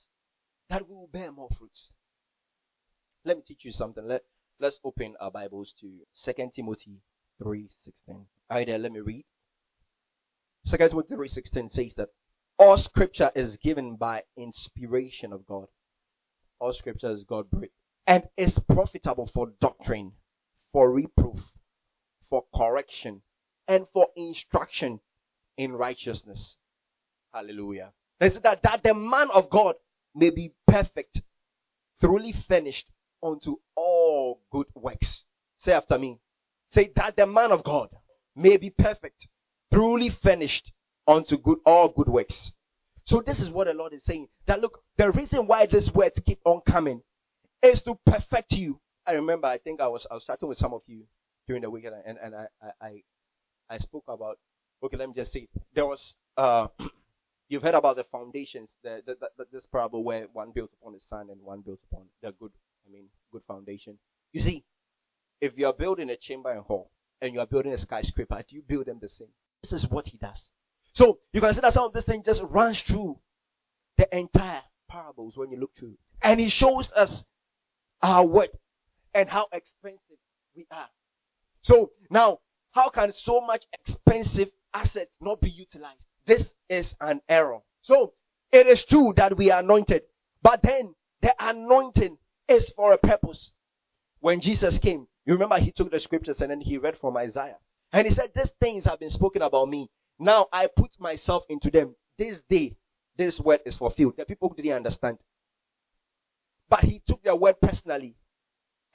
That 0.70 0.88
we 0.88 0.94
will 0.94 1.10
bear 1.12 1.32
more 1.32 1.50
fruits. 1.58 1.90
Let 3.26 3.38
me 3.38 3.44
teach 3.48 3.66
you 3.66 3.72
something. 3.72 4.08
Let, 4.08 4.22
let's 4.60 4.80
open 4.84 5.16
our 5.20 5.32
Bibles 5.32 5.74
to 5.82 5.92
2 6.24 6.52
Timothy 6.54 7.02
3.16. 7.42 8.26
Are 8.52 8.60
you 8.60 8.68
there? 8.68 8.78
Let 8.78 8.92
me 8.92 9.00
read. 9.00 9.26
2 10.68 10.78
Timothy 10.78 11.16
3.16 11.16 11.72
says 11.72 11.94
that 11.96 12.10
all 12.60 12.78
scripture 12.78 13.32
is 13.34 13.58
given 13.58 13.96
by 13.96 14.22
inspiration 14.38 15.34
of 15.34 15.48
God. 15.48 15.66
All 16.60 16.74
scripture 16.74 17.10
is 17.10 17.24
God 17.24 17.50
breathed 17.50 17.74
and 18.06 18.24
is 18.38 18.60
profitable 18.70 19.26
for 19.34 19.54
doctrine, 19.60 20.12
for 20.72 20.92
reproof, 20.92 21.40
for 22.30 22.44
correction, 22.56 23.24
and 23.68 23.86
for 23.94 24.08
instruction 24.16 25.00
in 25.58 25.74
righteousness. 25.74 26.56
Hallelujah. 27.34 27.92
It's 28.20 28.40
that, 28.40 28.64
that 28.64 28.84
the 28.84 28.94
man 28.94 29.30
of 29.34 29.50
God 29.50 29.76
may 30.16 30.30
be 30.30 30.54
perfect, 30.68 31.22
truly 32.02 32.34
finished 32.48 32.88
unto 33.22 33.58
all 33.76 34.42
good 34.52 34.68
works. 34.76 35.24
Say 35.58 35.74
after 35.74 35.98
me. 35.98 36.20
Say 36.72 36.92
that 36.96 37.16
the 37.16 37.26
man 37.26 37.52
of 37.52 37.64
God 37.64 37.90
may 38.36 38.58
be 38.58 38.70
perfect, 38.70 39.28
truly 39.74 40.10
finished 40.10 40.72
unto 41.08 41.38
good 41.38 41.60
all 41.66 41.90
good 41.90 42.08
works. 42.08 42.52
So 43.06 43.22
this 43.26 43.40
is 43.40 43.50
what 43.50 43.68
the 43.68 43.74
Lord 43.74 43.94
is 43.94 44.04
saying. 44.04 44.28
That 44.48 44.60
look, 44.60 44.84
the 44.98 45.12
reason 45.12 45.48
why 45.48 45.66
these 45.66 45.92
words 45.94 46.20
keep 46.26 46.40
on 46.44 46.62
coming 46.62 47.02
is 47.62 47.82
to 47.84 47.98
perfect 48.06 48.52
you. 48.52 48.80
I 49.06 49.14
remember, 49.14 49.48
I 49.48 49.58
think 49.58 49.80
I 49.80 49.88
was 49.88 50.06
I 50.12 50.16
was 50.16 50.26
chatting 50.26 50.50
with 50.50 50.58
some 50.58 50.74
of 50.74 50.82
you 50.88 51.06
during 51.48 51.62
the 51.62 51.70
weekend, 51.70 51.96
and, 52.06 52.18
and 52.22 52.36
I 52.36 52.48
I 52.82 53.04
spoke 53.78 54.06
about. 54.08 54.38
Okay, 54.82 54.96
let 54.98 55.10
me 55.10 55.16
just 55.16 55.34
say 55.34 55.48
there 55.74 55.86
was. 55.86 56.16
Uh, 56.38 56.68
you've 57.50 57.64
heard 57.64 57.76
about 57.76 57.96
the 57.96 58.06
foundations, 58.06 58.76
the, 58.84 59.02
the, 59.06 59.18
the, 59.38 59.46
this 59.52 59.66
parable 59.66 60.04
where 60.04 60.28
one 60.34 60.52
built 60.52 60.72
upon 60.82 60.94
the 60.94 61.00
sand 61.10 61.30
and 61.30 61.42
one 61.42 61.62
built 61.62 61.80
upon 61.92 62.06
the 62.22 62.32
good. 62.40 62.52
I 62.88 62.94
mean, 62.94 63.06
good 63.32 63.42
foundation. 63.48 63.98
You 64.32 64.42
see, 64.42 64.64
if 65.42 65.58
you 65.58 65.68
are 65.68 65.74
building 65.74 66.10
a 66.10 66.16
chamber 66.16 66.52
and 66.52 66.62
hall 66.62 66.92
and 67.22 67.34
you 67.34 67.40
are 67.40 67.46
building 67.46 67.74
a 67.74 67.78
skyscraper, 67.78 68.42
do 68.48 68.56
you 68.56 68.64
build 68.66 68.86
them 68.86 69.00
the 69.02 69.10
same? 69.10 69.28
This 69.62 69.74
is 69.74 69.90
what 69.90 70.08
he 70.08 70.18
does. 70.18 70.42
So 70.94 71.20
you 71.34 71.42
can 71.42 71.54
see 71.54 71.62
that 71.62 71.74
some 71.74 71.86
of 71.86 71.94
this 71.94 72.06
thing 72.06 72.24
just 72.24 72.42
runs 72.44 72.82
through 72.82 73.20
the 73.98 74.18
entire 74.18 74.62
parables 74.90 75.36
when 75.36 75.52
you 75.52 75.60
look 75.60 75.72
through. 75.78 75.98
And 76.22 76.40
he 76.40 76.50
shows 76.50 76.92
us 76.96 77.24
our 78.02 78.26
worth 78.26 78.56
and 79.14 79.30
how 79.30 79.48
expensive 79.52 80.18
we 80.56 80.66
are. 80.72 80.88
So 81.62 81.92
now, 82.10 82.40
how 82.78 82.90
can 82.90 83.12
so 83.12 83.42
much 83.42 83.66
expensive 83.74 84.50
asset 84.72 85.10
not 85.20 85.42
be 85.42 85.50
utilized? 85.50 86.06
This 86.28 86.54
is 86.70 86.94
an 87.02 87.22
error. 87.28 87.58
So 87.82 88.14
it 88.52 88.68
is 88.68 88.86
true 88.86 89.14
that 89.16 89.36
we 89.36 89.50
are 89.50 89.62
anointed, 89.62 90.04
but 90.44 90.62
then 90.62 90.94
the 91.22 91.34
anointing 91.40 92.20
is 92.48 92.70
for 92.76 92.94
a 92.94 92.98
purpose. 93.00 93.52
When 94.20 94.40
Jesus 94.40 94.78
came, 94.78 95.08
you 95.26 95.34
remember 95.34 95.58
he 95.58 95.72
took 95.72 95.90
the 95.90 96.00
scriptures 96.00 96.40
and 96.42 96.52
then 96.52 96.62
he 96.62 96.78
read 96.78 97.00
from 97.00 97.18
Isaiah. 97.18 97.58
And 97.94 98.06
he 98.06 98.14
said, 98.14 98.32
These 98.36 98.52
things 98.62 98.86
have 98.86 99.00
been 99.00 99.10
spoken 99.10 99.42
about 99.42 99.70
me. 99.70 99.90
Now 100.20 100.46
I 100.54 100.68
put 100.68 100.92
myself 101.00 101.46
into 101.50 101.72
them. 101.72 101.96
This 102.20 102.40
day, 102.48 102.76
this 103.18 103.40
word 103.40 103.62
is 103.66 103.76
fulfilled. 103.76 104.14
The 104.18 104.26
people 104.26 104.54
didn't 104.56 104.74
understand. 104.74 105.18
But 106.70 106.84
he 106.84 107.02
took 107.08 107.24
the 107.24 107.36
word 107.36 107.56
personally. 107.60 108.16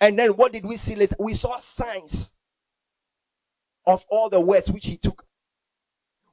And 0.01 0.17
then 0.17 0.31
what 0.31 0.53
did 0.53 0.65
we 0.65 0.77
see 0.77 0.95
later? 0.95 1.17
We 1.19 1.35
saw 1.35 1.59
signs 1.77 2.32
of 3.87 4.05
all 4.09 4.29
the 4.31 4.41
words 4.41 4.71
which 4.71 4.85
he 4.85 4.97
took. 4.97 5.25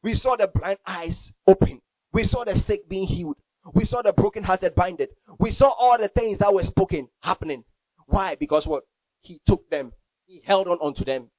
We 0.01 0.13
saw 0.13 0.35
the 0.35 0.47
blind 0.47 0.79
eyes 0.85 1.33
open. 1.47 1.81
We 2.13 2.23
saw 2.23 2.43
the 2.43 2.57
sick 2.57 2.87
being 2.87 3.07
healed. 3.07 3.37
We 3.73 3.85
saw 3.85 4.01
the 4.01 4.13
broken-hearted 4.13 4.73
binded. 4.75 5.09
We 5.39 5.51
saw 5.51 5.69
all 5.69 5.97
the 5.97 6.07
things 6.07 6.39
that 6.39 6.53
were 6.53 6.63
spoken 6.63 7.09
happening. 7.21 7.63
Why? 8.07 8.35
Because 8.35 8.65
what? 8.65 8.83
He 9.21 9.41
took 9.45 9.69
them. 9.69 9.91
He 10.25 10.41
held 10.45 10.67
on 10.67 10.77
onto 10.77 11.03
them. 11.03 11.29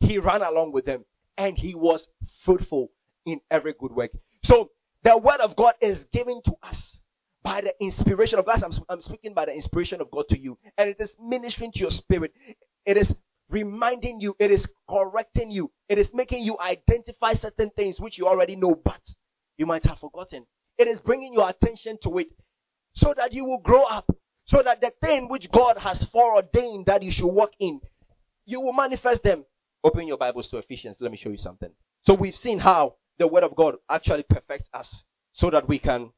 He 0.00 0.18
ran 0.18 0.42
along 0.42 0.72
with 0.72 0.84
them 0.84 1.04
and 1.36 1.56
he 1.56 1.74
was 1.74 2.08
fruitful 2.44 2.90
in 3.24 3.40
every 3.50 3.74
good 3.78 3.92
work. 3.92 4.12
So 4.42 4.70
the 5.02 5.18
word 5.18 5.40
of 5.40 5.56
God 5.56 5.74
is 5.80 6.04
given 6.12 6.40
to 6.44 6.54
us 6.62 7.00
by 7.42 7.60
the 7.60 7.74
inspiration 7.80 8.38
of 8.38 8.46
God. 8.46 8.62
I'm, 8.62 8.72
I'm 8.88 9.00
speaking 9.00 9.34
by 9.34 9.46
the 9.46 9.54
inspiration 9.54 10.00
of 10.00 10.10
God 10.10 10.28
to 10.30 10.38
you, 10.38 10.58
and 10.76 10.90
it 10.90 10.96
is 10.98 11.14
ministering 11.20 11.72
to 11.72 11.78
your 11.78 11.90
spirit. 11.90 12.32
It 12.84 12.96
is 12.96 13.14
reminding 13.48 14.20
you, 14.20 14.34
it 14.38 14.50
is 14.50 14.66
correcting 14.88 15.50
you, 15.50 15.70
it 15.88 15.98
is 15.98 16.12
making 16.12 16.44
you 16.44 16.56
identify 16.60 17.34
certain 17.34 17.70
things 17.70 18.00
which 18.00 18.18
you 18.18 18.26
already 18.26 18.56
know, 18.56 18.74
but 18.74 19.00
you 19.56 19.66
might 19.66 19.84
have 19.84 19.98
forgotten. 19.98 20.46
It 20.78 20.88
is 20.88 21.00
bringing 21.00 21.32
your 21.32 21.48
attention 21.48 21.98
to 22.02 22.18
it 22.18 22.28
so 22.94 23.14
that 23.16 23.32
you 23.32 23.44
will 23.44 23.60
grow 23.60 23.84
up, 23.84 24.10
so 24.44 24.62
that 24.62 24.80
the 24.80 24.92
thing 25.02 25.28
which 25.28 25.50
God 25.50 25.78
has 25.78 26.04
foreordained 26.04 26.86
that 26.86 27.02
you 27.02 27.10
should 27.10 27.28
walk 27.28 27.52
in, 27.58 27.80
you 28.44 28.60
will 28.60 28.72
manifest 28.72 29.22
them 29.22 29.44
Open 29.86 30.08
your 30.08 30.18
Bibles 30.18 30.48
to 30.48 30.58
Ephesians. 30.58 30.96
Let 30.98 31.12
me 31.12 31.16
show 31.16 31.28
you 31.28 31.36
something. 31.36 31.70
So 32.06 32.14
we've 32.14 32.34
seen 32.34 32.58
how 32.58 32.96
the 33.18 33.28
Word 33.28 33.44
of 33.44 33.54
God 33.54 33.76
actually 33.88 34.24
perfects 34.24 34.68
us 34.74 35.04
so 35.32 35.48
that 35.50 35.68
we 35.68 35.78
can 35.78 36.10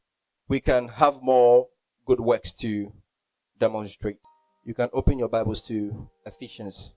we 0.48 0.58
can 0.58 0.88
have 0.88 1.20
more 1.20 1.66
good 2.06 2.18
works 2.18 2.52
to 2.60 2.90
demonstrate. 3.60 4.20
You 4.64 4.72
can 4.72 4.88
open 4.94 5.18
your 5.18 5.28
Bibles 5.28 5.60
to 5.68 6.08
Ephesians 6.24 6.92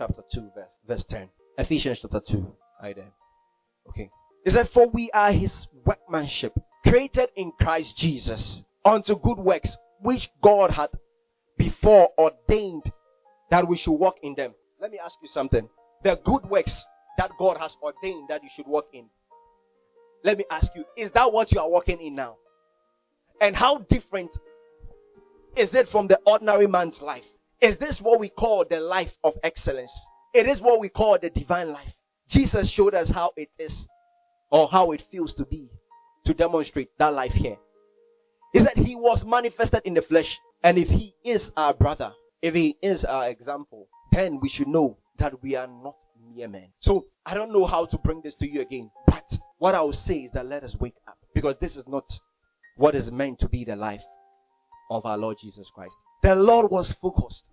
chapter 0.00 0.22
2, 0.32 0.50
verse, 0.54 0.68
verse 0.88 1.04
10. 1.04 1.28
Ephesians 1.58 1.98
chapter 2.00 2.20
2. 2.26 2.56
Right 2.82 2.96
there. 2.96 3.12
Okay. 3.90 4.10
It 4.46 4.52
said, 4.52 4.70
For 4.70 4.88
we 4.88 5.10
are 5.12 5.30
his 5.30 5.68
workmanship, 5.84 6.54
created 6.86 7.28
in 7.36 7.52
Christ 7.60 7.98
Jesus, 7.98 8.62
unto 8.84 9.14
good 9.18 9.38
works, 9.38 9.76
which 10.00 10.30
God 10.42 10.70
had 10.70 10.88
before 11.58 12.08
ordained 12.18 12.90
that 13.50 13.68
we 13.68 13.76
should 13.76 13.92
walk 13.92 14.16
in 14.22 14.34
them. 14.34 14.54
Let 14.80 14.90
me 14.90 14.98
ask 15.04 15.18
you 15.22 15.28
something 15.28 15.68
the 16.02 16.18
good 16.24 16.46
works 16.46 16.86
that 17.18 17.30
God 17.38 17.58
has 17.58 17.76
ordained 17.82 18.30
that 18.30 18.42
you 18.42 18.48
should 18.54 18.66
walk 18.66 18.86
in. 18.94 19.04
Let 20.24 20.38
me 20.38 20.44
ask 20.50 20.72
you, 20.74 20.84
is 20.96 21.10
that 21.10 21.30
what 21.30 21.52
you 21.52 21.60
are 21.60 21.68
walking 21.68 22.00
in 22.00 22.14
now? 22.14 22.36
And 23.42 23.54
how 23.54 23.78
different 23.90 24.30
Is 25.56 25.74
it 25.74 25.88
from 25.90 26.06
the 26.06 26.18
ordinary 26.24 26.66
man's 26.66 27.00
life? 27.02 27.24
Is 27.60 27.76
this 27.76 28.00
what 28.00 28.20
we 28.20 28.30
call 28.30 28.64
the 28.68 28.80
life 28.80 29.12
of 29.22 29.34
excellence? 29.42 29.92
It 30.32 30.46
is 30.46 30.60
what 30.60 30.80
we 30.80 30.88
call 30.88 31.18
the 31.20 31.30
divine 31.30 31.72
life. 31.72 31.92
Jesus 32.28 32.70
showed 32.70 32.94
us 32.94 33.10
how 33.10 33.32
it 33.36 33.50
is 33.58 33.86
or 34.50 34.68
how 34.68 34.92
it 34.92 35.04
feels 35.10 35.34
to 35.34 35.44
be 35.44 35.70
to 36.24 36.32
demonstrate 36.32 36.88
that 36.98 37.12
life 37.12 37.32
here. 37.32 37.56
He 38.52 38.60
said 38.60 38.76
he 38.76 38.94
was 38.94 39.24
manifested 39.24 39.82
in 39.84 39.94
the 39.94 40.02
flesh. 40.02 40.38
And 40.62 40.78
if 40.78 40.88
he 40.88 41.14
is 41.24 41.50
our 41.56 41.74
brother, 41.74 42.12
if 42.42 42.54
he 42.54 42.76
is 42.82 43.04
our 43.04 43.28
example, 43.28 43.88
then 44.12 44.40
we 44.40 44.48
should 44.48 44.68
know 44.68 44.98
that 45.18 45.42
we 45.42 45.54
are 45.56 45.66
not 45.66 45.96
mere 46.34 46.48
men. 46.48 46.68
So 46.80 47.06
I 47.26 47.34
don't 47.34 47.52
know 47.52 47.66
how 47.66 47.86
to 47.86 47.98
bring 47.98 48.22
this 48.22 48.34
to 48.36 48.48
you 48.50 48.60
again, 48.60 48.90
but 49.06 49.30
what 49.58 49.74
I 49.74 49.80
will 49.82 49.92
say 49.92 50.20
is 50.20 50.32
that 50.32 50.46
let 50.46 50.64
us 50.64 50.76
wake 50.76 50.96
up 51.06 51.18
because 51.34 51.56
this 51.60 51.76
is 51.76 51.86
not 51.86 52.04
what 52.76 52.94
is 52.94 53.10
meant 53.10 53.38
to 53.40 53.48
be 53.48 53.64
the 53.64 53.76
life 53.76 54.02
of 54.90 55.04
our 55.06 55.18
Lord 55.18 55.36
Jesus 55.40 55.70
Christ. 55.74 55.96
The 56.22 56.34
Lord 56.34 56.70
was 56.70 56.92
focused. 57.00 57.44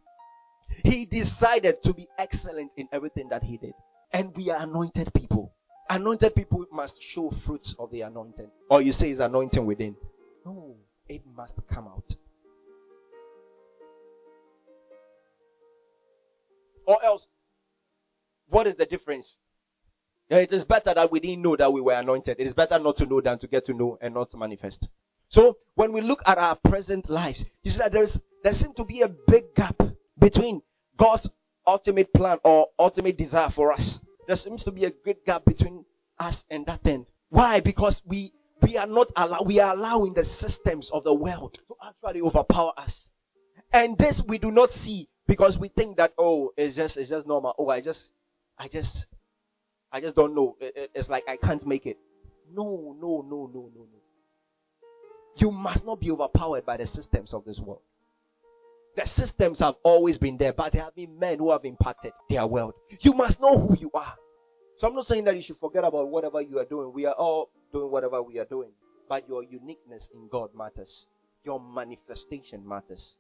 He 0.84 1.06
decided 1.06 1.82
to 1.84 1.94
be 1.94 2.08
excellent 2.18 2.72
in 2.78 2.88
everything 2.92 3.30
that 3.30 3.44
he 3.44 3.58
did. 3.58 3.74
And 4.12 4.36
we 4.36 4.50
are 4.50 4.62
anointed 4.62 5.12
people. 5.14 5.52
Anointed 5.90 6.36
people 6.36 6.66
must 6.72 7.02
show 7.02 7.32
fruits 7.46 7.76
of 7.80 7.92
the 7.92 8.02
anointing. 8.02 8.50
Or 8.70 8.82
you 8.82 8.92
say 8.92 9.12
it's 9.12 9.22
anointing 9.22 9.66
within. 9.66 9.96
No, 10.46 10.76
it 11.08 11.22
must 11.36 11.54
come 11.72 11.88
out. 11.88 12.16
Or 16.86 17.04
else, 17.04 17.26
what 18.50 18.68
is 18.68 18.76
the 18.76 18.86
difference? 18.86 19.38
It 20.30 20.52
is 20.52 20.66
better 20.66 20.94
that 20.94 21.12
we 21.12 21.20
didn't 21.20 21.42
know 21.42 21.56
that 21.56 21.72
we 21.72 21.82
were 21.82 21.94
anointed. 21.94 22.38
It 22.40 22.48
is 22.48 22.54
better 22.54 22.80
not 22.80 22.98
to 22.98 23.06
know 23.06 23.22
than 23.22 23.40
to 23.40 23.48
get 23.48 23.66
to 23.66 23.74
know 23.74 23.98
and 24.02 24.14
not 24.14 24.32
to 24.32 24.38
manifest. 24.38 24.88
So 25.30 25.58
when 25.76 25.92
we 25.94 26.02
look 26.02 26.22
at 26.26 26.38
our 26.38 26.56
present 26.56 27.10
lives, 27.10 27.44
you 27.64 27.72
see 27.72 27.80
that 27.80 27.92
there 27.92 28.04
is 28.04 28.18
there 28.44 28.54
seems 28.54 28.76
to 28.76 28.86
be 28.86 29.02
a 29.02 29.10
big 29.28 29.56
gap 29.56 29.82
between 30.20 30.62
God's 30.98 31.30
ultimate 31.66 32.14
plan 32.14 32.40
or 32.44 32.68
ultimate 32.80 33.18
desire 33.18 33.50
for 33.50 33.72
us. 33.72 34.00
There 34.28 34.38
seems 34.38 34.64
to 34.64 34.72
be 34.72 34.86
a 34.86 34.92
great 34.92 35.26
gap 35.26 35.46
between 35.46 35.86
us 36.20 36.44
and 36.50 36.66
that 36.66 36.86
end. 36.86 37.06
Why? 37.30 37.60
Because 37.60 38.02
we 38.06 38.34
we 38.62 38.78
are 38.78 38.88
not 38.88 39.08
allow, 39.16 39.44
we 39.44 39.60
are 39.60 39.74
allowing 39.74 40.14
the 40.14 40.26
systems 40.26 40.90
of 40.92 41.04
the 41.04 41.14
world 41.14 41.60
to 41.68 41.76
actually 41.86 42.22
overpower 42.22 42.74
us. 42.78 43.10
And 43.72 43.98
this 43.98 44.22
we 44.28 44.38
do 44.38 44.50
not 44.52 44.72
see 44.72 45.10
because 45.28 45.58
we 45.58 45.70
think 45.70 45.98
that 45.98 46.14
oh 46.18 46.52
it's 46.58 46.76
just 46.76 46.98
it's 46.98 47.10
just 47.10 47.28
normal. 47.28 47.54
Oh 47.58 47.70
I 47.70 47.82
just 47.82 48.12
I 48.58 48.68
just 48.68 49.08
I 49.92 50.02
just 50.02 50.16
don't 50.16 50.36
know. 50.36 50.56
It, 50.60 50.74
it, 50.76 50.92
it's 50.96 51.10
like 51.10 51.24
I 51.28 51.38
can't 51.38 51.66
make 51.66 51.86
it. 51.86 51.98
No, 52.52 52.96
no, 53.00 53.26
no, 53.28 53.50
no, 53.54 53.70
no, 53.76 53.82
no. 53.82 54.02
You 55.36 55.52
must 55.52 55.86
not 55.86 56.00
be 56.00 56.12
overpowered 56.12 56.66
by 56.66 56.78
the 56.78 56.88
systems 56.88 57.34
of 57.34 57.46
this 57.46 57.60
world. 57.60 57.82
The 58.98 59.06
systems 59.06 59.60
have 59.60 59.76
always 59.84 60.18
been 60.18 60.38
there, 60.38 60.54
but 60.54 60.74
there 60.74 60.84
have 60.84 60.96
been 60.96 61.20
men 61.20 61.38
who 61.38 61.52
have 61.52 61.64
impacted 61.66 62.14
their 62.32 62.48
world. 62.48 62.74
You 63.02 63.14
must 63.14 63.40
know 63.40 63.60
who 63.60 63.78
you 63.78 63.92
are. 63.94 64.16
So 64.80 64.88
I'm 64.88 64.96
not 64.96 65.06
saying 65.06 65.26
that 65.26 65.36
you 65.36 65.44
should 65.44 65.58
forget 65.58 65.84
about 65.84 66.10
whatever 66.10 66.42
you 66.42 66.58
are 66.58 66.66
doing. 66.66 66.92
We 66.92 67.06
are 67.06 67.14
all 67.14 67.52
doing 67.72 67.92
whatever 67.92 68.24
we 68.24 68.40
are 68.40 68.46
doing. 68.46 68.72
But 69.08 69.30
your 69.30 69.44
uniqueness 69.44 70.10
in 70.16 70.28
God 70.30 70.50
matters. 70.56 71.06
Your 71.46 71.62
manifestation 71.62 72.68
matters. 72.68 73.16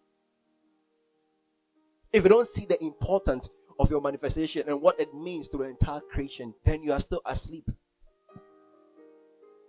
If 2.11 2.23
you 2.23 2.29
don't 2.29 2.51
see 2.55 2.65
the 2.65 2.83
importance 2.83 3.47
of 3.79 3.91
your 3.91 4.01
manifestation 4.01 4.63
and 4.67 4.81
what 4.81 4.99
it 4.99 5.13
means 5.13 5.47
to 5.49 5.57
the 5.57 5.65
entire 5.65 6.01
creation, 6.11 6.55
then 6.65 6.81
you 6.81 6.91
are 6.91 6.99
still 6.99 7.21
asleep. 7.23 7.69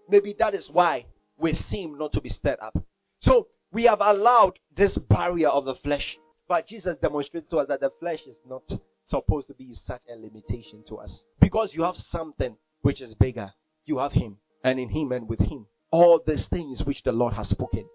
Maybe 0.08 0.34
that 0.38 0.54
is 0.54 0.70
why 0.70 1.04
we 1.36 1.52
seem 1.52 1.98
not 1.98 2.14
to 2.14 2.22
be 2.22 2.30
stirred 2.30 2.60
up. 2.62 2.82
So 3.20 3.48
we 3.72 3.84
have 3.84 4.00
allowed 4.00 4.58
this 4.74 4.96
barrier 4.96 5.48
of 5.48 5.64
the 5.64 5.74
flesh. 5.74 6.18
But 6.48 6.66
Jesus 6.66 6.96
demonstrated 7.00 7.50
to 7.50 7.58
us 7.58 7.68
that 7.68 7.80
the 7.80 7.90
flesh 8.00 8.22
is 8.26 8.40
not 8.48 8.62
supposed 9.06 9.48
to 9.48 9.54
be 9.54 9.74
such 9.74 10.02
a 10.10 10.16
limitation 10.16 10.82
to 10.88 10.96
us. 10.96 11.24
Because 11.40 11.74
you 11.74 11.82
have 11.82 11.96
something 11.96 12.56
which 12.82 13.00
is 13.00 13.14
bigger. 13.14 13.52
You 13.84 13.98
have 13.98 14.12
Him, 14.12 14.38
and 14.64 14.78
in 14.78 14.88
Him 14.88 15.12
and 15.12 15.28
with 15.28 15.40
Him. 15.40 15.66
All 15.90 16.20
these 16.26 16.46
things 16.46 16.84
which 16.84 17.02
the 17.02 17.12
Lord 17.12 17.34
has 17.34 17.48
spoken 17.48 17.86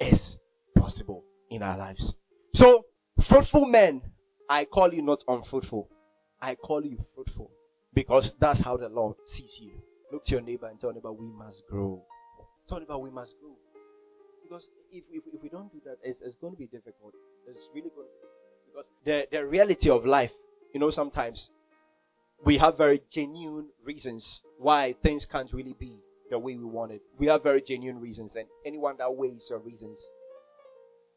is 0.00 0.36
possible 0.76 1.24
in 1.50 1.62
our 1.62 1.76
lives. 1.76 2.14
So, 2.54 2.86
fruitful 3.28 3.66
men, 3.66 4.02
I 4.48 4.64
call 4.64 4.92
you 4.92 5.02
not 5.02 5.24
unfruitful. 5.26 5.88
I 6.40 6.54
call 6.54 6.84
you 6.84 7.04
fruitful. 7.14 7.50
Because 7.92 8.32
that's 8.40 8.60
how 8.60 8.76
the 8.76 8.88
Lord 8.88 9.16
sees 9.26 9.58
you. 9.60 9.72
Look 10.12 10.24
to 10.26 10.32
your 10.32 10.40
neighbor 10.40 10.66
and 10.66 10.80
tell 10.80 10.92
neighbor, 10.92 11.12
we 11.12 11.26
must 11.26 11.62
grow. 11.68 12.04
Tell 12.68 12.78
neighbor, 12.78 12.98
we 12.98 13.10
must 13.10 13.34
grow. 13.40 13.56
Because 14.44 14.68
if, 14.92 15.04
if, 15.10 15.22
if 15.32 15.42
we 15.42 15.48
don't 15.48 15.72
do 15.72 15.80
that, 15.86 15.96
it's, 16.02 16.20
it's 16.20 16.36
going 16.36 16.52
to 16.52 16.58
be 16.58 16.66
difficult. 16.66 17.14
It's 17.48 17.68
really 17.74 17.90
going 17.94 18.06
to 18.06 18.12
be 18.12 18.20
difficult. 18.20 18.86
Because 19.04 19.28
the, 19.30 19.36
the 19.36 19.46
reality 19.46 19.90
of 19.90 20.04
life, 20.04 20.32
you 20.72 20.80
know, 20.80 20.90
sometimes 20.90 21.50
we 22.44 22.58
have 22.58 22.76
very 22.76 23.02
genuine 23.10 23.68
reasons 23.84 24.42
why 24.58 24.94
things 25.02 25.24
can't 25.26 25.52
really 25.52 25.74
be 25.78 25.98
the 26.30 26.38
way 26.38 26.56
we 26.56 26.64
want 26.64 26.92
it. 26.92 27.00
We 27.18 27.26
have 27.26 27.42
very 27.42 27.62
genuine 27.62 28.00
reasons, 28.00 28.34
and 28.36 28.46
anyone 28.66 28.96
that 28.98 29.14
weighs 29.14 29.46
your 29.48 29.60
reasons 29.60 29.98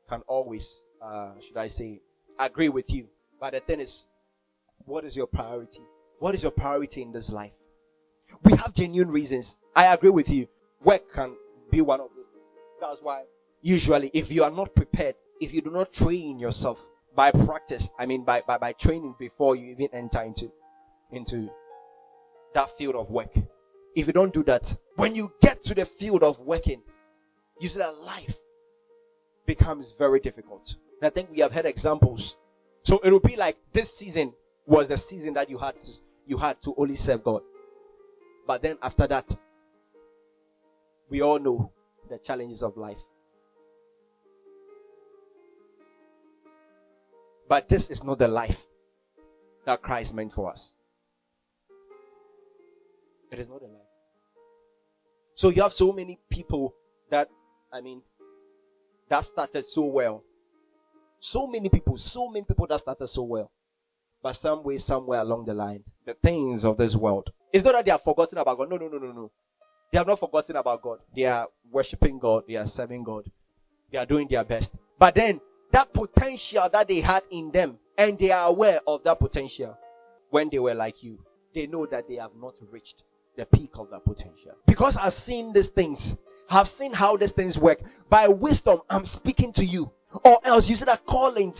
can 0.09 0.21
always, 0.27 0.81
uh, 1.01 1.33
should 1.45 1.57
I 1.57 1.67
say, 1.67 2.01
agree 2.39 2.69
with 2.69 2.89
you. 2.89 3.07
But 3.39 3.53
the 3.53 3.59
thing 3.59 3.79
is, 3.81 4.05
what 4.85 5.03
is 5.03 5.15
your 5.15 5.27
priority? 5.27 5.81
What 6.19 6.33
is 6.33 6.41
your 6.41 6.51
priority 6.51 7.01
in 7.01 7.11
this 7.11 7.29
life? 7.29 7.51
We 8.43 8.55
have 8.57 8.73
genuine 8.73 9.11
reasons. 9.11 9.55
I 9.75 9.87
agree 9.93 10.09
with 10.09 10.29
you. 10.29 10.47
Work 10.83 11.13
can 11.13 11.35
be 11.71 11.81
one 11.81 11.99
of 11.99 12.09
that's 12.79 12.99
why 13.01 13.23
usually 13.61 14.11
if 14.13 14.29
you 14.31 14.43
are 14.43 14.51
not 14.51 14.75
prepared, 14.75 15.15
if 15.39 15.53
you 15.53 15.61
do 15.61 15.71
not 15.71 15.93
train 15.93 16.39
yourself 16.39 16.77
by 17.15 17.31
practice, 17.31 17.87
I 17.97 18.05
mean 18.05 18.23
by, 18.23 18.41
by, 18.45 18.57
by 18.57 18.73
training 18.73 19.15
before 19.19 19.55
you 19.55 19.71
even 19.71 19.89
enter 19.93 20.21
into 20.21 20.51
into 21.11 21.49
that 22.53 22.69
field 22.77 22.95
of 22.95 23.09
work. 23.09 23.31
If 23.95 24.07
you 24.07 24.13
don't 24.13 24.33
do 24.33 24.43
that, 24.43 24.63
when 24.95 25.15
you 25.15 25.31
get 25.41 25.63
to 25.65 25.73
the 25.73 25.85
field 25.85 26.23
of 26.23 26.39
working, 26.39 26.81
you 27.59 27.69
see 27.69 27.79
that 27.79 27.97
life 27.97 28.33
becomes 29.45 29.93
very 29.97 30.19
difficult. 30.19 30.75
And 31.01 31.09
I 31.09 31.13
think 31.13 31.29
we 31.31 31.39
have 31.39 31.51
had 31.51 31.65
examples. 31.65 32.35
So 32.83 32.99
it 33.03 33.11
will 33.11 33.19
be 33.19 33.35
like 33.35 33.57
this 33.73 33.89
season 33.97 34.33
was 34.65 34.87
the 34.87 34.97
season 34.97 35.33
that 35.33 35.49
you 35.49 35.57
had 35.57 35.75
to, 35.81 35.91
you 36.25 36.37
had 36.37 36.61
to 36.63 36.75
only 36.77 36.95
serve 36.95 37.23
God. 37.23 37.41
But 38.45 38.61
then 38.61 38.77
after 38.81 39.07
that, 39.07 39.35
we 41.09 41.21
all 41.21 41.39
know 41.39 41.71
the 42.09 42.17
challenges 42.19 42.61
of 42.63 42.77
life. 42.77 42.97
But 47.49 47.69
this 47.69 47.87
is 47.89 48.03
not 48.03 48.19
the 48.19 48.27
life 48.27 48.57
that 49.65 49.81
Christ 49.81 50.13
meant 50.13 50.33
for 50.33 50.51
us. 50.51 50.71
It 53.31 53.39
is 53.39 53.47
not 53.47 53.61
a 53.61 53.65
life. 53.65 53.81
So 55.35 55.49
you 55.49 55.61
have 55.61 55.73
so 55.73 55.91
many 55.91 56.19
people 56.29 56.73
that, 57.09 57.29
I 57.71 57.81
mean, 57.81 58.01
that 59.09 59.25
started 59.25 59.65
so 59.67 59.83
well. 59.83 60.23
So 61.19 61.47
many 61.47 61.69
people, 61.69 61.97
so 61.97 62.29
many 62.29 62.45
people 62.45 62.67
that 62.67 62.79
started 62.79 63.07
so 63.07 63.23
well. 63.23 63.51
But 64.21 64.35
some 64.35 64.63
way, 64.63 64.77
somewhere 64.77 65.19
along 65.21 65.45
the 65.45 65.53
line, 65.53 65.83
the 66.05 66.15
things 66.15 66.65
of 66.65 66.77
this 66.77 66.95
world. 66.95 67.29
It's 67.53 67.63
not 67.63 67.73
that 67.73 67.85
they 67.85 67.91
have 67.91 68.03
forgotten 68.03 68.37
about 68.39 68.57
God. 68.57 68.69
No, 68.69 68.77
no, 68.77 68.87
no, 68.87 68.97
no, 68.97 69.11
no. 69.11 69.31
They 69.91 69.97
have 69.97 70.07
not 70.07 70.19
forgotten 70.19 70.55
about 70.55 70.81
God. 70.81 70.99
They 71.15 71.25
are 71.25 71.47
worshiping 71.71 72.19
God. 72.19 72.43
They 72.47 72.55
are 72.55 72.67
serving 72.67 73.03
God. 73.03 73.29
They 73.91 73.97
are 73.97 74.05
doing 74.05 74.27
their 74.29 74.43
best. 74.43 74.69
But 74.99 75.15
then, 75.15 75.39
that 75.71 75.93
potential 75.93 76.67
that 76.71 76.87
they 76.87 77.01
had 77.01 77.23
in 77.31 77.51
them, 77.51 77.77
and 77.97 78.17
they 78.17 78.31
are 78.31 78.47
aware 78.47 78.81
of 78.85 79.03
that 79.03 79.19
potential 79.19 79.77
when 80.29 80.49
they 80.49 80.59
were 80.59 80.73
like 80.73 81.03
you, 81.03 81.19
they 81.55 81.67
know 81.67 81.85
that 81.85 82.07
they 82.07 82.15
have 82.15 82.31
not 82.39 82.53
reached 82.71 83.03
the 83.37 83.45
peak 83.45 83.71
of 83.75 83.89
that 83.91 84.03
potential. 84.03 84.53
Because 84.65 84.97
I've 84.99 85.13
seen 85.13 85.53
these 85.53 85.67
things, 85.67 86.15
I've 86.49 86.67
seen 86.67 86.93
how 86.93 87.17
these 87.17 87.31
things 87.31 87.57
work. 87.57 87.79
By 88.09 88.27
wisdom, 88.27 88.81
I'm 88.89 89.05
speaking 89.05 89.53
to 89.53 89.63
you. 89.65 89.91
Or 90.23 90.39
else 90.43 90.67
you 90.67 90.75
see 90.75 90.85
that 90.85 91.05
callings. 91.05 91.57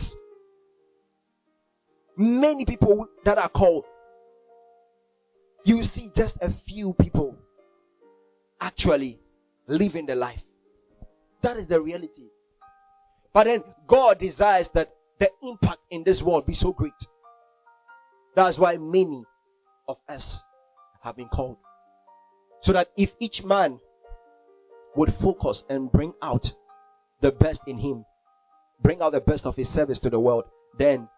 Many 2.16 2.64
people 2.64 3.06
that 3.24 3.38
are 3.38 3.48
called, 3.48 3.84
you 5.64 5.82
see 5.82 6.10
just 6.16 6.36
a 6.40 6.52
few 6.66 6.94
people 6.94 7.36
actually 8.60 9.18
living 9.66 10.06
the 10.06 10.14
life. 10.14 10.42
That 11.42 11.56
is 11.56 11.66
the 11.66 11.80
reality. 11.80 12.28
But 13.32 13.44
then 13.44 13.62
God 13.86 14.18
desires 14.18 14.68
that 14.74 14.92
the 15.18 15.30
impact 15.42 15.80
in 15.90 16.04
this 16.04 16.22
world 16.22 16.46
be 16.46 16.54
so 16.54 16.72
great. 16.72 16.92
That's 18.34 18.58
why 18.58 18.76
many 18.76 19.24
of 19.86 19.98
us 20.08 20.42
have 21.02 21.16
been 21.16 21.28
called. 21.28 21.56
So 22.62 22.72
that 22.72 22.90
if 22.96 23.12
each 23.20 23.44
man 23.44 23.78
would 24.96 25.14
focus 25.20 25.64
and 25.68 25.90
bring 25.92 26.12
out 26.22 26.52
the 27.20 27.32
best 27.32 27.60
in 27.66 27.78
him, 27.78 28.04
bring 28.82 29.00
out 29.02 29.12
the 29.12 29.20
best 29.20 29.46
of 29.46 29.56
his 29.56 29.68
service 29.68 29.98
to 30.00 30.10
the 30.10 30.18
world, 30.18 30.44
then 30.78 31.08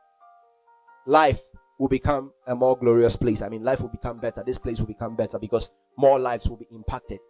life 1.06 1.40
will 1.80 1.88
become 1.88 2.30
a 2.46 2.54
more 2.54 2.76
glorious 2.76 3.16
place. 3.16 3.40
I 3.40 3.48
mean, 3.48 3.64
life 3.64 3.80
will 3.80 3.88
become 3.88 4.18
better. 4.18 4.42
This 4.44 4.58
place 4.58 4.78
will 4.78 4.86
become 4.86 5.16
better 5.16 5.38
because 5.38 5.70
more 5.96 6.18
lives 6.18 6.46
will 6.46 6.58
be 6.58 6.68
impacted. 6.70 7.20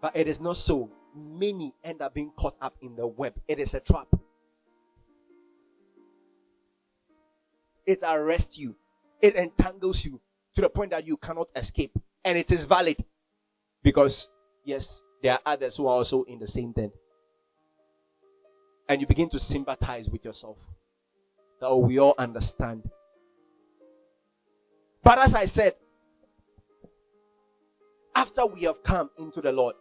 But 0.00 0.16
it 0.16 0.26
is 0.26 0.40
not 0.40 0.56
so 0.56 0.90
many 1.14 1.74
end 1.84 2.00
up 2.00 2.14
being 2.14 2.32
caught 2.38 2.56
up 2.62 2.74
in 2.80 2.96
the 2.96 3.06
web. 3.06 3.34
It 3.46 3.58
is 3.58 3.74
a 3.74 3.80
trap. 3.80 4.08
It 7.84 7.98
arrests 8.02 8.56
you, 8.56 8.76
it 9.20 9.36
entangles 9.36 10.02
you 10.02 10.18
to 10.54 10.62
the 10.62 10.70
point 10.70 10.92
that 10.92 11.06
you 11.06 11.18
cannot 11.18 11.48
escape. 11.54 11.92
And 12.24 12.38
it 12.38 12.50
is 12.50 12.64
valid 12.64 12.96
because, 13.82 14.26
yes, 14.64 15.02
there 15.22 15.34
are 15.34 15.40
others 15.44 15.76
who 15.76 15.86
are 15.86 15.96
also 15.96 16.22
in 16.22 16.38
the 16.38 16.48
same 16.48 16.72
thing. 16.72 16.92
And 18.88 19.02
you 19.02 19.06
begin 19.06 19.28
to 19.30 19.38
sympathize 19.38 20.08
with 20.08 20.24
yourself. 20.24 20.56
That 21.60 21.74
we 21.74 21.98
all 21.98 22.14
understand. 22.18 22.90
But 25.02 25.18
as 25.18 25.34
I 25.34 25.46
said, 25.46 25.74
after 28.14 28.46
we 28.46 28.62
have 28.64 28.82
come 28.84 29.10
into 29.18 29.40
the 29.40 29.52
Lord, 29.52 29.76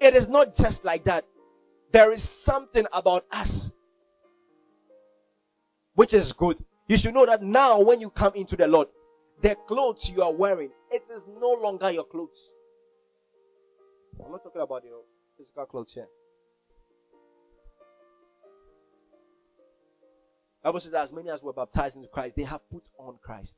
it 0.00 0.14
is 0.14 0.26
not 0.26 0.56
just 0.56 0.84
like 0.84 1.04
that. 1.04 1.24
There 1.92 2.12
is 2.12 2.26
something 2.44 2.86
about 2.92 3.26
us 3.30 3.70
which 5.94 6.14
is 6.14 6.32
good. 6.32 6.56
You 6.88 6.98
should 6.98 7.14
know 7.14 7.26
that 7.26 7.42
now, 7.42 7.80
when 7.80 8.00
you 8.00 8.10
come 8.10 8.32
into 8.34 8.56
the 8.56 8.66
Lord, 8.66 8.88
the 9.42 9.56
clothes 9.68 10.10
you 10.12 10.22
are 10.22 10.32
wearing, 10.32 10.70
it 10.90 11.02
is 11.14 11.22
no 11.38 11.50
longer 11.50 11.90
your 11.90 12.04
clothes. 12.04 12.38
I'm 14.24 14.32
not 14.32 14.42
talking 14.42 14.62
about 14.62 14.84
your 14.84 15.02
physical 15.36 15.66
clothes 15.66 15.92
here. 15.94 16.06
Bible 20.62 20.80
says 20.80 20.92
that 20.92 21.04
as 21.04 21.12
many 21.12 21.30
as 21.30 21.42
were 21.42 21.52
baptized 21.52 21.96
into 21.96 22.08
Christ, 22.08 22.36
they 22.36 22.44
have 22.44 22.60
put 22.70 22.84
on 22.98 23.16
Christ. 23.22 23.54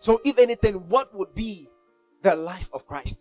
So, 0.00 0.20
if 0.24 0.38
anything, 0.38 0.74
what 0.88 1.14
would 1.14 1.34
be 1.34 1.68
the 2.22 2.36
life 2.36 2.68
of 2.72 2.86
Christ? 2.86 3.16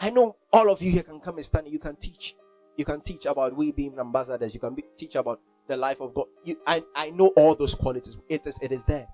I 0.00 0.10
know 0.10 0.36
all 0.52 0.70
of 0.70 0.80
you 0.80 0.90
here 0.90 1.02
can 1.02 1.20
come 1.20 1.36
and 1.36 1.44
stand. 1.44 1.68
You 1.68 1.78
can 1.78 1.96
teach. 1.96 2.34
You 2.76 2.84
can 2.84 3.02
teach 3.02 3.26
about 3.26 3.54
we 3.54 3.70
being 3.70 3.98
ambassadors. 3.98 4.54
You 4.54 4.60
can 4.60 4.74
be, 4.74 4.84
teach 4.98 5.14
about 5.14 5.40
the 5.68 5.76
life 5.76 6.00
of 6.00 6.14
God. 6.14 6.26
You, 6.44 6.56
I, 6.66 6.82
I 6.94 7.10
know 7.10 7.28
all 7.36 7.54
those 7.54 7.74
qualities. 7.74 8.16
It 8.28 8.46
is, 8.46 8.56
it 8.62 8.72
is 8.72 8.82
there. 8.88 9.06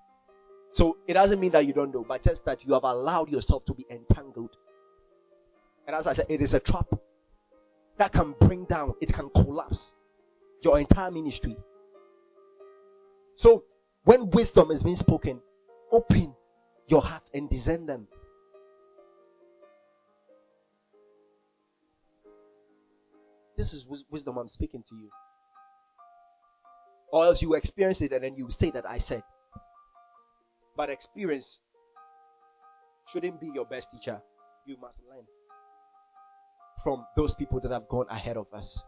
So 0.72 0.96
it 1.08 1.14
doesn't 1.14 1.40
mean 1.40 1.52
that 1.52 1.66
you 1.66 1.72
don't 1.72 1.92
know, 1.92 2.04
but 2.06 2.22
just 2.22 2.44
that 2.44 2.64
you 2.64 2.74
have 2.74 2.84
allowed 2.84 3.28
yourself 3.28 3.64
to 3.66 3.74
be 3.74 3.84
entangled. 3.90 4.56
And 5.86 5.96
as 5.96 6.06
I 6.06 6.14
said, 6.14 6.26
it 6.28 6.40
is 6.40 6.54
a 6.54 6.60
trap 6.60 6.86
that 8.00 8.12
can 8.12 8.34
bring 8.40 8.64
down, 8.64 8.94
it 9.02 9.12
can 9.12 9.28
collapse 9.28 9.92
your 10.62 10.78
entire 10.78 11.10
ministry. 11.10 11.54
So 13.36 13.64
when 14.04 14.30
wisdom 14.30 14.70
is 14.70 14.82
being 14.82 14.96
spoken, 14.96 15.38
open 15.92 16.34
your 16.88 17.02
heart 17.02 17.24
and 17.34 17.50
discern 17.50 17.84
them. 17.84 18.08
This 23.58 23.74
is 23.74 23.84
wisdom 24.10 24.38
I'm 24.38 24.48
speaking 24.48 24.82
to 24.88 24.94
you. 24.96 25.10
Or 27.12 27.26
else 27.26 27.42
you 27.42 27.52
experience 27.52 28.00
it 28.00 28.12
and 28.12 28.24
then 28.24 28.34
you 28.34 28.48
say 28.48 28.70
that 28.70 28.88
I 28.88 28.96
said. 28.96 29.24
But 30.74 30.88
experience 30.88 31.60
shouldn't 33.12 33.42
be 33.42 33.50
your 33.54 33.66
best 33.66 33.88
teacher. 33.92 34.22
You 34.64 34.78
must 34.80 34.96
learn 35.06 35.26
from 36.82 37.04
those 37.16 37.34
people 37.34 37.60
that 37.60 37.70
have 37.70 37.88
gone 37.88 38.06
ahead 38.10 38.36
of 38.36 38.46
us 38.52 38.82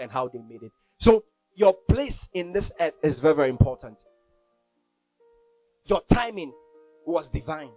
and 0.00 0.10
how 0.10 0.28
they 0.28 0.38
made 0.38 0.62
it. 0.62 0.72
So, 0.98 1.24
your 1.54 1.74
place 1.88 2.28
in 2.32 2.52
this 2.52 2.70
earth 2.80 2.94
is 3.02 3.18
very, 3.18 3.34
very 3.34 3.50
important. 3.50 3.96
Your 5.84 6.02
timing 6.12 6.52
was 7.06 7.28
divine. 7.28 7.72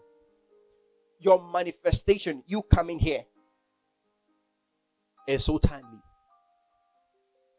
Your 1.19 1.41
manifestation, 1.51 2.43
you 2.45 2.61
coming 2.63 2.99
here, 2.99 3.23
is 5.27 5.45
so 5.45 5.57
timely. 5.57 5.99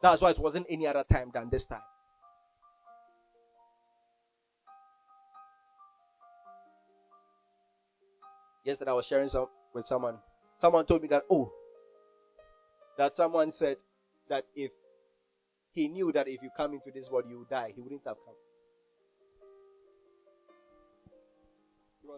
That's 0.02 0.20
why 0.20 0.30
it 0.30 0.38
wasn't 0.38 0.66
any 0.68 0.86
other 0.86 1.04
time 1.10 1.30
than 1.32 1.48
this 1.50 1.64
time. 1.64 1.80
Yesterday 8.64 8.90
I 8.90 8.94
was 8.94 9.06
sharing 9.06 9.28
some 9.28 9.46
with 9.74 9.86
someone. 9.86 10.16
Someone 10.60 10.86
told 10.86 11.02
me 11.02 11.08
that 11.08 11.24
oh, 11.30 11.52
that 12.96 13.16
someone 13.16 13.52
said 13.52 13.76
that 14.28 14.44
if 14.54 14.70
he 15.72 15.88
knew 15.88 16.12
that 16.12 16.28
if 16.28 16.42
you 16.42 16.50
come 16.56 16.72
into 16.72 16.90
this 16.94 17.10
world 17.10 17.24
you 17.28 17.46
die, 17.50 17.72
he 17.74 17.80
wouldn't 17.80 18.02
have 18.06 18.16
come. 18.24 18.34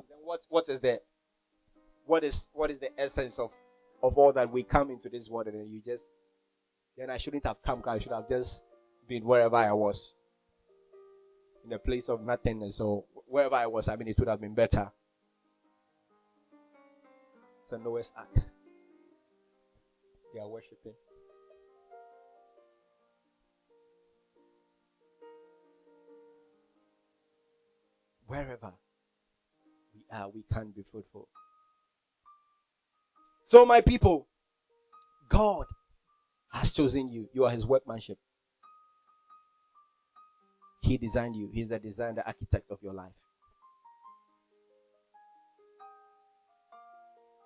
Then 0.08 0.18
what 0.22 0.40
what 0.48 0.68
is 0.68 0.80
the 0.80 1.00
what 2.04 2.22
is 2.24 2.40
what 2.52 2.70
is 2.70 2.80
the 2.80 2.90
essence 3.00 3.38
of 3.38 3.50
of 4.02 4.18
all 4.18 4.32
that 4.32 4.52
we 4.52 4.62
come 4.62 4.90
into 4.90 5.08
this 5.08 5.28
world 5.28 5.46
and 5.46 5.58
then 5.58 5.70
you 5.70 5.80
just 5.84 6.02
then 6.96 7.10
I 7.10 7.18
shouldn't 7.18 7.44
have 7.46 7.62
come. 7.64 7.82
I 7.86 7.98
should 7.98 8.12
have 8.12 8.28
just 8.28 8.60
been 9.08 9.24
wherever 9.24 9.56
I 9.56 9.72
was. 9.72 10.14
In 11.64 11.72
a 11.72 11.78
place 11.78 12.08
of 12.08 12.22
nothingness. 12.22 12.80
or 12.80 13.04
wherever 13.26 13.54
I 13.54 13.66
was, 13.66 13.88
I 13.88 13.96
mean 13.96 14.08
it 14.08 14.18
would 14.18 14.28
have 14.28 14.40
been 14.40 14.54
better. 14.54 14.90
It's 17.66 17.72
a 17.72 17.78
Noah's 17.78 18.12
Ark. 18.16 18.28
They 20.32 20.38
are 20.38 20.48
worshipping. 20.48 20.92
Wherever 28.28 28.72
we 29.94 30.02
are, 30.16 30.28
we 30.30 30.44
can 30.52 30.70
be 30.76 30.84
fruitful. 30.92 31.26
So, 33.48 33.66
my 33.66 33.80
people, 33.80 34.28
God 35.28 35.66
has 36.52 36.70
chosen 36.70 37.10
you. 37.10 37.28
You 37.32 37.46
are 37.46 37.50
His 37.50 37.66
workmanship. 37.66 38.18
He 40.82 40.98
designed 40.98 41.34
you. 41.34 41.50
He's 41.52 41.70
the 41.70 41.80
designer, 41.80 42.22
architect 42.24 42.70
of 42.70 42.78
your 42.80 42.94
life. 42.94 43.10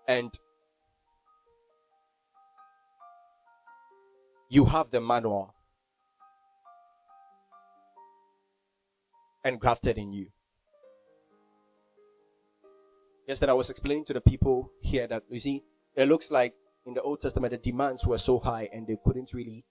And 0.07 0.31
you 4.49 4.65
have 4.65 4.91
the 4.91 5.01
manual 5.01 5.55
and 9.45 9.61
grafted 9.61 9.97
in 9.97 10.13
you. 10.13 10.27
Yesterday 13.29 13.53
I 13.53 13.55
was 13.55 13.71
explaining 13.71 14.05
to 14.07 14.13
the 14.13 14.21
people 14.21 14.73
here 14.81 15.07
that 15.07 15.23
you 15.31 15.39
see 15.39 15.63
it 15.95 16.09
looks 16.09 16.31
like 16.31 16.55
in 16.87 16.95
the 16.95 17.03
Old 17.03 17.23
Testament 17.23 17.53
the 17.53 17.59
demands 17.59 18.05
were 18.05 18.19
so 18.19 18.39
high 18.39 18.69
and 18.73 18.87
they 18.87 18.97
couldn't 19.05 19.33
really 19.33 19.65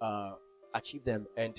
uh, 0.00 0.32
achieve 0.74 1.04
them. 1.04 1.26
And 1.36 1.54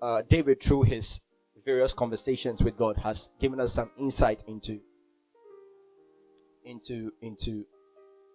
uh, 0.00 0.22
David, 0.28 0.62
through 0.62 0.82
his 0.82 1.20
various 1.64 1.94
conversations 1.94 2.60
with 2.60 2.76
God, 2.76 2.96
has 2.96 3.28
given 3.40 3.60
us 3.60 3.72
some 3.72 3.90
insight 3.98 4.40
into 4.48 4.80
into 6.64 7.12
into 7.20 7.64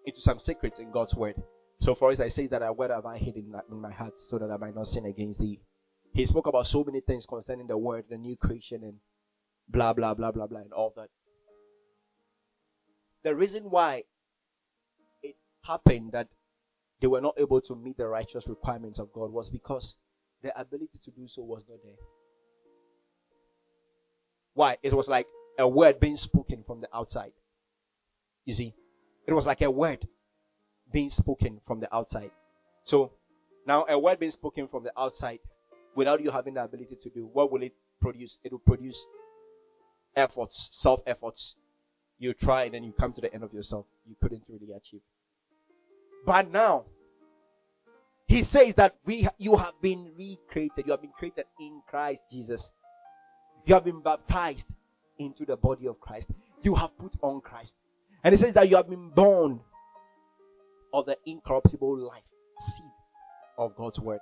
into 0.05 0.21
some 0.21 0.39
secrets 0.39 0.79
in 0.79 0.91
God's 0.91 1.15
word. 1.15 1.35
So 1.79 1.93
for 1.95 2.11
us, 2.11 2.19
I 2.19 2.29
say 2.29 2.47
that 2.47 2.61
uh, 2.61 2.65
I 2.65 2.71
word 2.71 2.91
have 2.91 3.05
I 3.05 3.17
hidden 3.17 3.53
in 3.69 3.81
my 3.81 3.91
heart 3.91 4.13
so 4.29 4.37
that 4.39 4.49
I 4.49 4.57
might 4.57 4.75
not 4.75 4.87
sin 4.87 5.05
against 5.05 5.39
thee. 5.39 5.59
He 6.13 6.25
spoke 6.25 6.47
about 6.47 6.65
so 6.65 6.83
many 6.83 7.01
things 7.01 7.25
concerning 7.27 7.67
the 7.67 7.77
word, 7.77 8.05
the 8.09 8.17
new 8.17 8.35
creation, 8.35 8.83
and 8.83 8.95
blah 9.67 9.93
blah 9.93 10.13
blah 10.13 10.31
blah 10.31 10.47
blah, 10.47 10.61
and 10.61 10.73
all 10.73 10.93
that. 10.95 11.09
The 13.23 13.35
reason 13.35 13.65
why 13.69 14.03
it 15.21 15.35
happened 15.63 16.13
that 16.13 16.29
they 17.01 17.07
were 17.07 17.21
not 17.21 17.35
able 17.37 17.61
to 17.61 17.75
meet 17.75 17.97
the 17.97 18.07
righteous 18.07 18.47
requirements 18.47 18.99
of 18.99 19.13
God 19.13 19.31
was 19.31 19.49
because 19.49 19.95
their 20.41 20.53
ability 20.55 20.99
to 21.03 21.11
do 21.11 21.27
so 21.27 21.43
was 21.43 21.63
not 21.69 21.79
there. 21.83 21.93
Why? 24.53 24.77
It 24.81 24.93
was 24.93 25.07
like 25.07 25.27
a 25.59 25.67
word 25.67 25.99
being 25.99 26.17
spoken 26.17 26.63
from 26.65 26.81
the 26.81 26.87
outside. 26.93 27.33
You 28.47 28.53
see, 28.53 28.73
it 29.27 29.33
was 29.33 29.45
like 29.45 29.61
a 29.61 29.69
word 29.69 30.07
being 30.93 31.09
spoken 31.09 31.59
from 31.67 31.81
the 31.81 31.93
outside. 31.93 32.31
So 32.85 33.11
now 33.67 33.85
a 33.89 33.99
word 33.99 34.21
being 34.21 34.31
spoken 34.31 34.69
from 34.69 34.85
the 34.85 34.97
outside 34.97 35.39
without 35.95 36.23
you 36.23 36.31
having 36.31 36.53
the 36.53 36.63
ability 36.63 36.95
to 37.03 37.09
do, 37.09 37.29
what 37.33 37.51
will 37.51 37.61
it 37.61 37.73
produce? 37.99 38.37
It 38.45 38.53
will 38.53 38.59
produce 38.59 39.05
efforts, 40.15 40.69
self 40.71 41.01
efforts. 41.05 41.55
You 42.19 42.33
try 42.33 42.63
and 42.63 42.73
then 42.73 42.85
you 42.85 42.93
come 42.93 43.11
to 43.13 43.21
the 43.21 43.31
end 43.33 43.43
of 43.43 43.53
yourself. 43.53 43.85
You 44.07 44.15
couldn't 44.21 44.43
really 44.47 44.71
achieve. 44.71 45.01
But 46.25 46.49
now, 46.49 46.85
he 48.27 48.45
says 48.45 48.75
that 48.75 48.95
we, 49.05 49.27
you 49.37 49.57
have 49.57 49.73
been 49.81 50.13
recreated. 50.17 50.85
You 50.85 50.91
have 50.91 51.01
been 51.01 51.11
created 51.11 51.45
in 51.59 51.81
Christ 51.85 52.21
Jesus. 52.31 52.65
You 53.65 53.73
have 53.73 53.83
been 53.83 54.01
baptized 54.01 54.73
into 55.19 55.45
the 55.45 55.57
body 55.57 55.85
of 55.87 55.99
Christ. 55.99 56.27
You 56.61 56.75
have 56.75 56.97
put 56.97 57.11
on 57.21 57.41
Christ. 57.41 57.73
And 58.27 58.35
he 58.35 58.41
says 58.41 58.53
that 58.55 58.67
you 58.67 58.75
have 58.75 58.89
been 58.89 59.07
born 59.07 59.61
of 60.91 61.05
the 61.05 61.17
incorruptible 61.25 61.97
life, 61.97 62.25
seed 62.59 62.91
of 63.57 63.73
God's 63.77 64.01
word. 64.01 64.19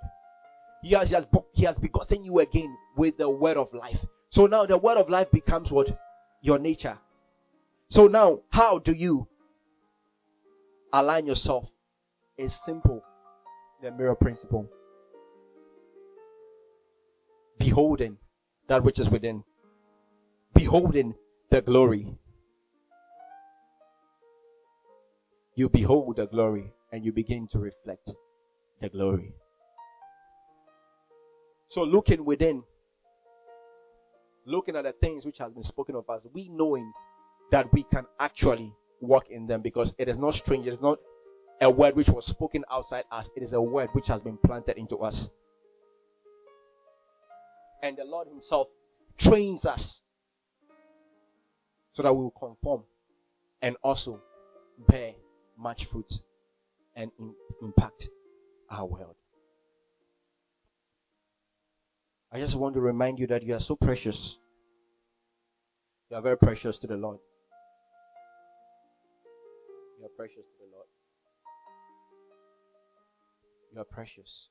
He 0.83 0.91
has, 0.91 1.09
he 1.09 1.15
has, 1.15 1.25
he 1.53 1.63
has 1.65 1.75
begotten 1.77 2.23
you 2.23 2.37
again 2.39 2.77
with 2.95 3.17
the 3.17 3.27
word 3.27 3.57
of 3.57 3.73
life. 3.73 3.97
So 4.29 4.45
now 4.45 4.67
the 4.67 4.77
word 4.77 4.99
of 4.99 5.09
life 5.09 5.31
becomes 5.31 5.71
what? 5.71 5.97
your 6.43 6.59
nature. 6.59 6.99
So 7.89 8.05
now, 8.05 8.41
how 8.51 8.77
do 8.77 8.91
you 8.91 9.27
align 10.93 11.25
yourself? 11.25 11.65
It's 12.37 12.55
simple. 12.63 13.03
The 13.81 13.89
mirror 13.89 14.13
principle. 14.13 14.69
Beholding 17.57 18.17
that 18.67 18.83
which 18.83 18.99
is 18.99 19.09
within. 19.09 19.43
Beholding 20.53 21.15
the 21.49 21.63
glory. 21.63 22.19
You 25.55 25.69
behold 25.69 26.17
the 26.17 26.27
glory 26.27 26.73
and 26.91 27.05
you 27.05 27.13
begin 27.13 27.47
to 27.53 27.59
reflect 27.59 28.11
the 28.81 28.89
glory. 28.89 29.33
So 31.69 31.83
looking 31.83 32.25
within, 32.25 32.63
looking 34.45 34.75
at 34.75 34.83
the 34.83 34.91
things 34.91 35.25
which 35.25 35.37
has 35.37 35.53
been 35.53 35.63
spoken 35.63 35.95
of 35.95 36.09
us, 36.09 36.21
we 36.33 36.49
knowing 36.49 36.91
that 37.51 37.71
we 37.73 37.83
can 37.83 38.05
actually 38.19 38.73
walk 39.01 39.29
in 39.29 39.47
them 39.47 39.61
because 39.61 39.93
it 39.97 40.09
is 40.09 40.17
not 40.17 40.35
strange, 40.35 40.67
it 40.67 40.73
is 40.73 40.81
not 40.81 40.99
a 41.61 41.69
word 41.69 41.95
which 41.95 42.09
was 42.09 42.25
spoken 42.25 42.65
outside 42.69 43.05
us, 43.09 43.27
it 43.37 43.43
is 43.43 43.53
a 43.53 43.61
word 43.61 43.89
which 43.93 44.07
has 44.07 44.21
been 44.21 44.37
planted 44.45 44.77
into 44.77 44.97
us. 44.97 45.29
And 47.81 47.97
the 47.97 48.03
Lord 48.03 48.27
Himself 48.27 48.67
trains 49.17 49.65
us 49.65 50.01
so 51.93 52.03
that 52.03 52.13
we 52.13 52.23
will 52.23 52.31
conform 52.31 52.83
and 53.61 53.77
also 53.83 54.19
bear 54.89 55.13
much 55.57 55.85
fruit 55.91 56.11
and 56.95 57.11
in, 57.19 57.33
impact 57.61 58.09
our 58.69 58.85
world. 58.85 59.15
I 62.31 62.39
just 62.39 62.57
want 62.57 62.75
to 62.75 62.81
remind 62.81 63.19
you 63.19 63.27
that 63.27 63.43
you 63.43 63.55
are 63.55 63.59
so 63.59 63.75
precious. 63.75 64.35
You 66.09 66.17
are 66.17 66.21
very 66.21 66.37
precious 66.37 66.77
to 66.79 66.87
the 66.87 66.95
Lord. 66.95 67.19
You 69.99 70.05
are 70.05 70.15
precious 70.17 70.35
to 70.35 70.57
the 70.59 70.75
Lord. 70.75 70.87
You 73.73 73.81
are 73.81 73.85
precious. 73.85 74.49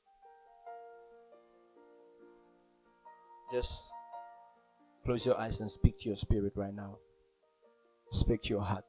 Just 3.53 3.71
close 5.05 5.27
your 5.27 5.39
eyes 5.39 5.61
and 5.61 5.71
speak 5.71 6.01
to 6.01 6.09
your 6.09 6.17
spirit 6.17 6.53
right 6.57 6.75
now. 6.75 6.97
Speak 8.13 8.43
to 8.45 8.49
your 8.49 8.63
heart. 8.63 8.85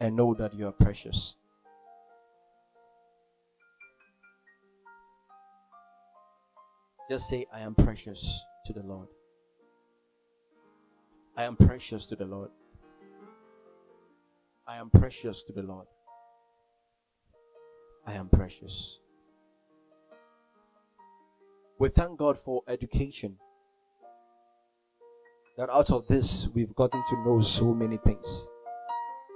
And 0.00 0.16
know 0.16 0.34
that 0.34 0.54
you 0.54 0.66
are 0.68 0.72
precious. 0.72 1.34
Just 7.10 7.28
say, 7.28 7.46
I 7.52 7.60
am 7.60 7.74
precious 7.74 8.42
to 8.66 8.72
the 8.72 8.82
Lord. 8.82 9.08
I 11.36 11.44
am 11.44 11.56
precious 11.56 12.04
to 12.06 12.16
the 12.16 12.26
Lord. 12.26 12.50
I 14.66 14.76
am 14.76 14.90
precious 14.90 15.42
to 15.46 15.52
the 15.52 15.62
Lord. 15.62 15.86
I 18.06 18.12
am 18.12 18.28
precious. 18.28 18.98
We 21.78 21.88
thank 21.88 22.18
God 22.18 22.38
for 22.44 22.62
education. 22.68 23.36
That 25.56 25.70
out 25.70 25.90
of 25.90 26.06
this, 26.08 26.48
we've 26.54 26.74
gotten 26.74 27.02
to 27.08 27.24
know 27.24 27.40
so 27.40 27.72
many 27.72 27.98
things. 28.04 28.48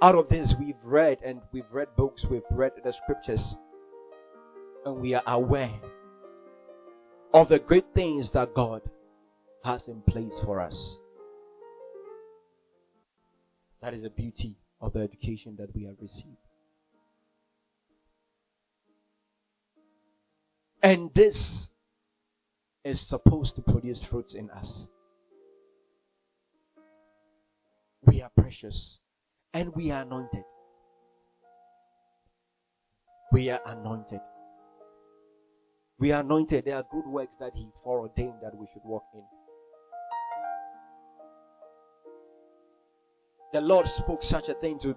Out 0.02 0.16
of 0.16 0.28
this, 0.28 0.52
we've 0.58 0.84
read 0.84 1.18
and 1.24 1.40
we've 1.52 1.70
read 1.70 1.86
books, 1.96 2.26
we've 2.28 2.42
read 2.50 2.72
the 2.82 2.92
scriptures, 2.92 3.54
and 4.84 4.96
we 4.96 5.14
are 5.14 5.22
aware 5.28 5.78
of 7.32 7.48
the 7.48 7.60
great 7.60 7.86
things 7.94 8.28
that 8.30 8.52
God 8.52 8.82
has 9.62 9.86
in 9.86 10.02
place 10.02 10.34
for 10.44 10.58
us. 10.58 10.96
That 13.80 13.94
is 13.94 14.02
the 14.02 14.10
beauty 14.10 14.56
of 14.80 14.92
the 14.92 15.02
education 15.02 15.54
that 15.60 15.72
we 15.72 15.84
have 15.84 15.94
received. 16.00 16.36
And 20.82 21.14
this 21.14 21.68
is 22.84 23.00
supposed 23.00 23.54
to 23.54 23.62
produce 23.62 24.02
fruits 24.02 24.34
in 24.34 24.50
us. 24.50 24.88
We 28.04 28.20
are 28.20 28.30
precious 28.36 28.98
and 29.54 29.74
we 29.74 29.90
are 29.90 30.02
anointed. 30.02 30.44
We 33.32 33.50
are 33.50 33.60
anointed. 33.66 34.20
We 35.98 36.12
are 36.12 36.20
anointed. 36.20 36.64
There 36.64 36.76
are 36.76 36.84
good 36.90 37.06
works 37.06 37.36
that 37.40 37.52
He 37.54 37.68
foreordained 37.84 38.34
that 38.42 38.54
we 38.56 38.66
should 38.72 38.82
walk 38.84 39.04
in. 39.14 39.22
The 43.52 43.60
Lord 43.60 43.86
spoke 43.86 44.22
such 44.22 44.48
a 44.48 44.54
thing 44.54 44.78
to 44.80 44.96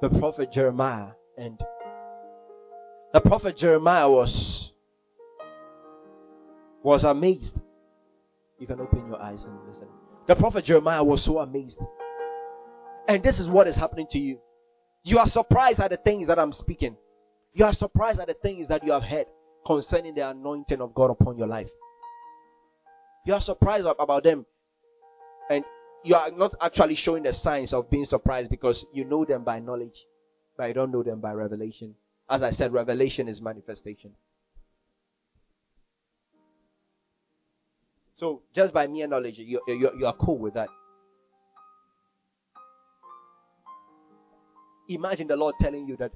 the 0.00 0.10
prophet 0.10 0.52
Jeremiah, 0.52 1.12
and 1.38 1.58
the 3.12 3.20
prophet 3.20 3.56
Jeremiah 3.56 4.10
was 4.10 4.72
was 6.82 7.04
amazed. 7.04 7.60
You 8.58 8.66
can 8.66 8.80
open 8.80 9.06
your 9.06 9.20
eyes 9.20 9.44
and 9.44 9.58
listen. 9.66 9.88
The 10.26 10.34
prophet 10.34 10.64
Jeremiah 10.64 11.02
was 11.02 11.22
so 11.22 11.38
amazed. 11.38 11.80
And 13.06 13.22
this 13.22 13.38
is 13.38 13.48
what 13.48 13.66
is 13.66 13.76
happening 13.76 14.06
to 14.10 14.18
you. 14.18 14.38
You 15.02 15.18
are 15.18 15.26
surprised 15.26 15.80
at 15.80 15.90
the 15.90 15.98
things 15.98 16.28
that 16.28 16.38
I'm 16.38 16.52
speaking. 16.52 16.96
You 17.52 17.66
are 17.66 17.72
surprised 17.72 18.20
at 18.20 18.26
the 18.26 18.34
things 18.34 18.68
that 18.68 18.82
you 18.84 18.92
have 18.92 19.02
heard 19.02 19.26
concerning 19.66 20.14
the 20.14 20.28
anointing 20.28 20.80
of 20.80 20.94
God 20.94 21.10
upon 21.10 21.36
your 21.36 21.46
life. 21.46 21.68
You 23.26 23.34
are 23.34 23.40
surprised 23.40 23.86
about 23.86 24.24
them, 24.24 24.44
and 25.48 25.64
you 26.02 26.14
are 26.14 26.30
not 26.30 26.54
actually 26.60 26.94
showing 26.94 27.22
the 27.22 27.32
signs 27.32 27.72
of 27.72 27.90
being 27.90 28.04
surprised 28.04 28.50
because 28.50 28.84
you 28.92 29.04
know 29.04 29.24
them 29.24 29.44
by 29.44 29.60
knowledge, 29.60 30.04
but 30.56 30.68
you 30.68 30.74
don't 30.74 30.92
know 30.92 31.02
them 31.02 31.20
by 31.20 31.32
revelation. 31.32 31.94
As 32.28 32.42
I 32.42 32.50
said, 32.50 32.72
revelation 32.72 33.28
is 33.28 33.40
manifestation. 33.40 34.12
So, 38.16 38.42
just 38.54 38.72
by 38.72 38.86
mere 38.86 39.06
knowledge, 39.06 39.38
you, 39.38 39.60
you, 39.66 39.90
you 39.98 40.06
are 40.06 40.14
cool 40.14 40.38
with 40.38 40.54
that. 40.54 40.68
Imagine 44.88 45.28
the 45.28 45.36
Lord 45.36 45.54
telling 45.60 45.86
you 45.88 45.96
that 45.96 46.12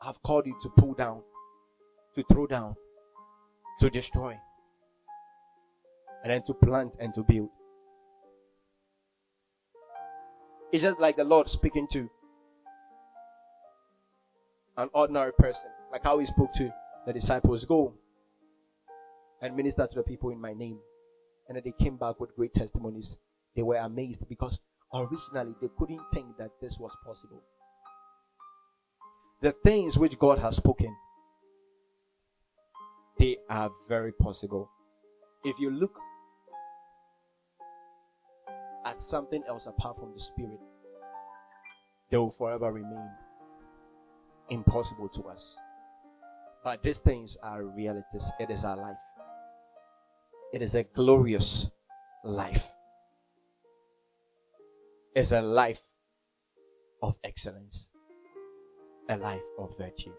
I've 0.00 0.22
called 0.22 0.46
you 0.46 0.56
to 0.62 0.68
pull 0.70 0.94
down 0.94 1.22
to 2.14 2.24
throw 2.24 2.46
down, 2.46 2.76
to 3.80 3.90
destroy, 3.90 4.36
and 6.22 6.32
then 6.32 6.42
to 6.46 6.54
plant 6.54 6.92
and 6.98 7.14
to 7.14 7.22
build. 7.22 7.50
It's 10.72 10.82
just 10.82 11.00
like 11.00 11.16
the 11.16 11.24
Lord 11.24 11.48
speaking 11.48 11.88
to 11.92 12.08
an 14.76 14.88
ordinary 14.94 15.32
person, 15.32 15.70
like 15.90 16.04
how 16.04 16.18
He 16.18 16.26
spoke 16.26 16.52
to 16.54 16.70
the 17.06 17.12
disciples 17.12 17.64
go 17.64 17.94
and 19.42 19.56
minister 19.56 19.86
to 19.86 19.94
the 19.94 20.02
people 20.02 20.30
in 20.30 20.40
my 20.40 20.52
name. 20.52 20.78
And 21.48 21.56
then 21.56 21.62
they 21.64 21.84
came 21.84 21.96
back 21.96 22.20
with 22.20 22.36
great 22.36 22.54
testimonies. 22.54 23.16
They 23.56 23.62
were 23.62 23.76
amazed 23.76 24.28
because 24.28 24.60
originally 24.94 25.54
they 25.60 25.68
couldn't 25.76 26.00
think 26.12 26.36
that 26.38 26.50
this 26.60 26.76
was 26.78 26.92
possible. 27.04 27.42
The 29.42 29.52
things 29.64 29.96
which 29.96 30.18
God 30.18 30.38
has 30.38 30.56
spoken 30.56 30.94
they 33.20 33.36
are 33.50 33.70
very 33.86 34.12
possible. 34.12 34.70
If 35.44 35.54
you 35.60 35.70
look 35.70 35.94
at 38.86 38.96
something 39.02 39.42
else 39.46 39.66
apart 39.66 39.98
from 39.98 40.14
the 40.14 40.20
Spirit, 40.20 40.58
they 42.10 42.16
will 42.16 42.34
forever 42.38 42.72
remain 42.72 43.10
impossible 44.48 45.10
to 45.10 45.22
us. 45.24 45.54
But 46.64 46.82
these 46.82 46.98
things 46.98 47.36
are 47.42 47.62
realities. 47.62 48.24
It 48.38 48.50
is 48.50 48.64
our 48.64 48.76
life. 48.76 48.96
It 50.54 50.62
is 50.62 50.74
a 50.74 50.82
glorious 50.82 51.66
life. 52.24 52.62
It's 55.14 55.30
a 55.30 55.42
life 55.42 55.78
of 57.02 57.16
excellence, 57.22 57.86
a 59.10 59.16
life 59.16 59.42
of 59.58 59.76
virtue. 59.76 60.12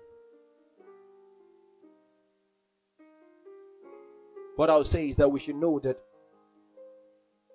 What 4.58 4.70
I'll 4.70 4.84
say 4.84 5.08
is 5.08 5.16
that 5.16 5.32
we 5.32 5.40
should 5.40 5.56
know 5.56 5.80
that 5.80 5.98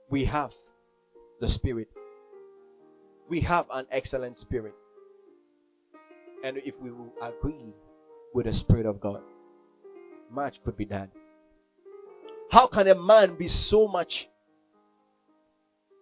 we 0.09 0.25
have 0.25 0.51
the 1.41 1.49
Spirit. 1.49 1.89
We 3.29 3.41
have 3.41 3.67
an 3.71 3.87
excellent 3.91 4.39
Spirit. 4.39 4.75
And 6.43 6.57
if 6.59 6.75
we 6.81 6.91
will 6.91 7.13
agree 7.21 7.75
with 8.33 8.47
the 8.47 8.55
Spirit 8.55 8.87
of 8.87 8.99
God, 8.99 9.21
much 10.31 10.63
could 10.65 10.77
be 10.77 10.87
done. 10.87 11.11
How 12.51 12.67
can 12.67 12.89
a 12.89 12.95
man 12.95 13.37
be 13.37 13.49
so 13.49 13.87
much 13.87 14.29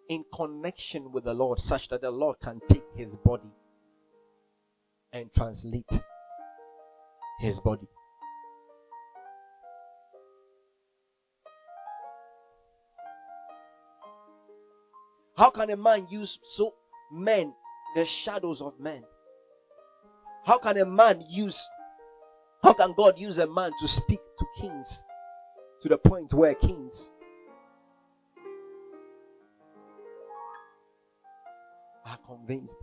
in 0.08 0.24
connection 0.32 1.10
with 1.10 1.24
the 1.24 1.34
Lord 1.34 1.58
such 1.58 1.88
that 1.88 2.02
the 2.02 2.10
Lord 2.10 2.36
can 2.40 2.60
take 2.68 2.84
his 2.94 3.12
body 3.24 3.50
and 5.14 5.32
translate 5.32 5.88
his 7.38 7.60
body? 7.60 7.86
How 15.36 15.50
can 15.50 15.70
a 15.70 15.76
man 15.76 16.06
use 16.10 16.38
so 16.56 16.74
men, 17.12 17.54
the 17.94 18.04
shadows 18.04 18.60
of 18.60 18.78
men? 18.78 19.04
How 20.44 20.58
can 20.58 20.76
a 20.78 20.84
man 20.84 21.24
use, 21.28 21.58
how 22.62 22.72
can 22.72 22.92
God 22.96 23.18
use 23.18 23.38
a 23.38 23.46
man 23.46 23.70
to 23.80 23.88
speak 23.88 24.20
to 24.38 24.46
kings 24.60 25.02
to 25.82 25.88
the 25.88 25.96
point 25.96 26.32
where 26.34 26.54
kings 26.54 27.10
are 32.04 32.18
convinced? 32.26 32.74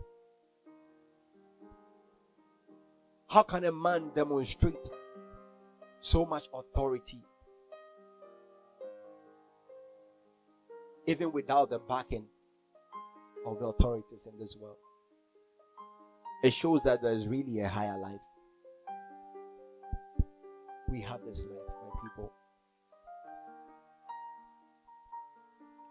How 3.32 3.42
can 3.42 3.64
a 3.64 3.72
man 3.72 4.10
demonstrate 4.14 4.90
so 6.02 6.26
much 6.26 6.42
authority 6.52 7.22
even 11.06 11.32
without 11.32 11.70
the 11.70 11.78
backing 11.78 12.26
of 13.46 13.58
the 13.58 13.64
authorities 13.64 14.18
in 14.30 14.38
this 14.38 14.54
world? 14.60 14.76
It 16.44 16.52
shows 16.52 16.80
that 16.84 17.00
there 17.00 17.14
is 17.14 17.26
really 17.26 17.60
a 17.60 17.68
higher 17.68 17.98
life. 17.98 18.20
We 20.90 21.00
have 21.00 21.20
this 21.26 21.38
life, 21.38 21.74
my 21.88 22.00
people. 22.02 22.30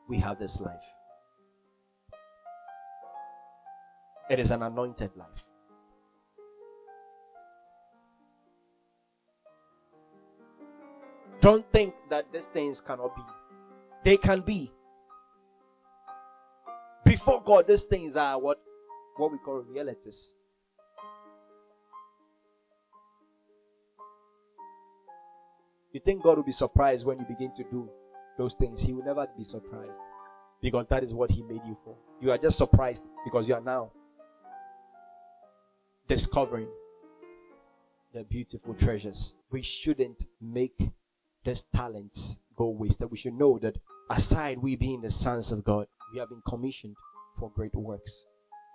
We 0.08 0.20
have 0.20 0.38
this 0.38 0.60
life. 0.60 0.86
It 4.30 4.40
is 4.40 4.52
an 4.52 4.62
anointed 4.62 5.10
life. 5.16 5.44
Don't 11.42 11.66
think 11.72 11.96
that 12.10 12.32
these 12.32 12.44
things 12.54 12.82
cannot 12.86 13.16
be. 13.16 13.22
They 14.06 14.18
can 14.18 14.42
be. 14.42 14.72
Before 17.04 17.42
God, 17.44 17.66
these 17.68 17.84
things 17.84 18.16
are 18.16 18.40
what, 18.40 18.60
what 19.18 19.32
we 19.32 19.40
call 19.40 19.62
realities. 19.62 20.30
You 25.94 26.00
think 26.00 26.24
God 26.24 26.38
will 26.38 26.44
be 26.44 26.52
surprised 26.52 27.06
when 27.06 27.20
you 27.20 27.26
begin 27.26 27.52
to 27.58 27.64
do 27.64 27.90
those 28.38 28.54
things? 28.54 28.82
He 28.82 28.94
will 28.94 29.04
never 29.04 29.28
be 29.38 29.44
surprised 29.44 29.92
because 30.62 30.86
that 30.90 31.04
is 31.04 31.14
what 31.14 31.32
He 31.32 31.42
made 31.42 31.62
you 31.66 31.76
for. 31.84 31.98
You 32.22 32.32
are 32.32 32.38
just 32.38 32.58
surprised 32.58 33.02
because 33.26 33.48
you 33.48 33.56
are 33.56 33.62
now 33.62 33.92
discovering 36.08 36.68
the 38.14 38.24
beautiful 38.24 38.74
treasures. 38.76 39.34
We 39.52 39.64
shouldn't 39.64 40.26
make 40.40 40.80
this 41.44 41.64
talents 41.76 42.36
go 42.56 42.70
wasted. 42.70 43.12
We 43.12 43.18
should 43.18 43.34
know 43.34 43.60
that 43.60 43.78
aside 44.10 44.60
we 44.60 44.76
being 44.76 45.02
the 45.02 45.12
sons 45.12 45.52
of 45.52 45.64
God, 45.64 45.88
we 46.14 46.20
have 46.20 46.30
been 46.30 46.44
commissioned 46.48 46.96
for 47.40 47.52
great 47.52 47.76
works 47.76 48.12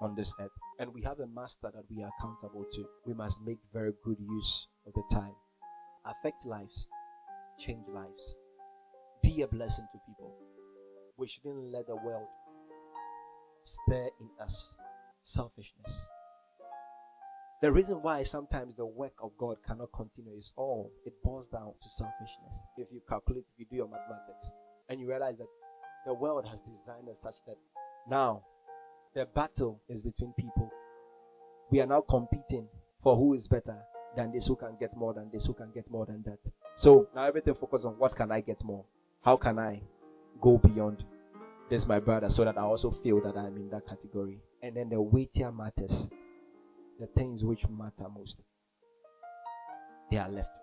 on 0.01 0.15
this 0.15 0.33
earth. 0.41 0.51
And 0.79 0.93
we 0.93 1.03
have 1.03 1.21
a 1.21 1.27
master 1.27 1.71
that 1.75 1.85
we 1.91 2.03
are 2.03 2.11
accountable 2.19 2.65
to. 2.75 2.85
We 3.07 3.15
must 3.15 3.37
make 3.45 3.59
very 3.73 3.93
good 4.05 4.19
use 4.21 4.67
of 4.87 4.93
the 4.95 5.03
time. 5.11 5.35
Affect 6.05 6.45
lives 6.45 6.87
change 7.59 7.87
lives. 7.89 8.37
Be 9.23 9.43
a 9.43 9.47
blessing 9.47 9.87
to 9.93 9.99
people. 10.07 10.33
We 11.17 11.29
shouldn't 11.29 11.73
let 11.73 11.87
the 11.87 11.97
world 11.97 12.29
stir 13.65 14.09
in 14.21 14.29
us 14.41 14.75
selfishness. 15.23 15.93
The 17.63 17.73
reason 17.73 18.03
why 18.03 18.23
sometimes 18.23 18.75
the 18.77 18.85
work 18.85 19.15
of 19.23 19.31
God 19.39 19.57
cannot 19.67 19.93
continue 19.93 20.37
is 20.39 20.53
all 20.57 20.91
it 21.07 21.15
boils 21.25 21.47
down 21.51 21.73
to 21.83 21.89
selfishness. 21.89 22.61
If 22.77 22.89
you 22.93 23.01
calculate, 23.09 23.45
if 23.55 23.61
you 23.61 23.67
do 23.71 23.77
your 23.77 23.89
mathematics, 23.89 24.51
and 24.89 25.01
you 25.01 25.09
realize 25.09 25.37
that 25.39 25.49
the 26.05 26.13
world 26.13 26.47
has 26.47 26.59
designed 26.61 27.09
us 27.09 27.17
such 27.23 27.37
that 27.47 27.57
now 28.09 28.43
the 29.15 29.27
battle 29.35 29.81
is 29.89 30.03
between 30.03 30.33
people. 30.39 30.71
We 31.71 31.81
are 31.81 31.87
now 31.87 32.03
competing 32.03 32.69
for 33.03 33.17
who 33.17 33.35
is 33.35 33.49
better 33.49 33.77
than 34.15 34.33
this, 34.33 34.47
who 34.47 34.57
can 34.57 34.77
get 34.79 34.95
more 34.97 35.15
than 35.15 35.31
this, 35.33 35.47
who 35.47 35.55
can 35.55 35.71
get 35.73 35.91
more 35.91 36.05
than 36.05 36.23
that. 36.25 36.39
So 36.77 37.09
now 37.15 37.25
everything 37.25 37.55
focus 37.55 37.85
on 37.85 37.95
what 37.95 38.15
can 38.15 38.31
I 38.31 38.43
get 38.43 38.63
more? 38.63 38.85
How 39.23 39.37
can 39.37 39.59
I 39.59 39.81
go 40.41 40.59
beyond 40.59 41.05
this, 41.71 41.87
my 41.87 41.99
brother, 42.01 42.29
so 42.29 42.45
that 42.45 42.59
I 42.59 42.63
also 42.63 42.91
feel 43.03 43.21
that 43.23 43.37
I'm 43.37 43.57
in 43.57 43.71
that 43.71 43.89
category? 43.89 44.39
And 44.63 44.77
then 44.77 44.91
the 44.91 45.01
weightier 45.01 45.51
matters, 45.51 46.09
the 46.99 47.07
things 47.07 47.45
which 47.45 47.63
matter 47.69 48.09
most, 48.15 48.37
they 50.11 50.19
are 50.19 50.31
left 50.31 50.61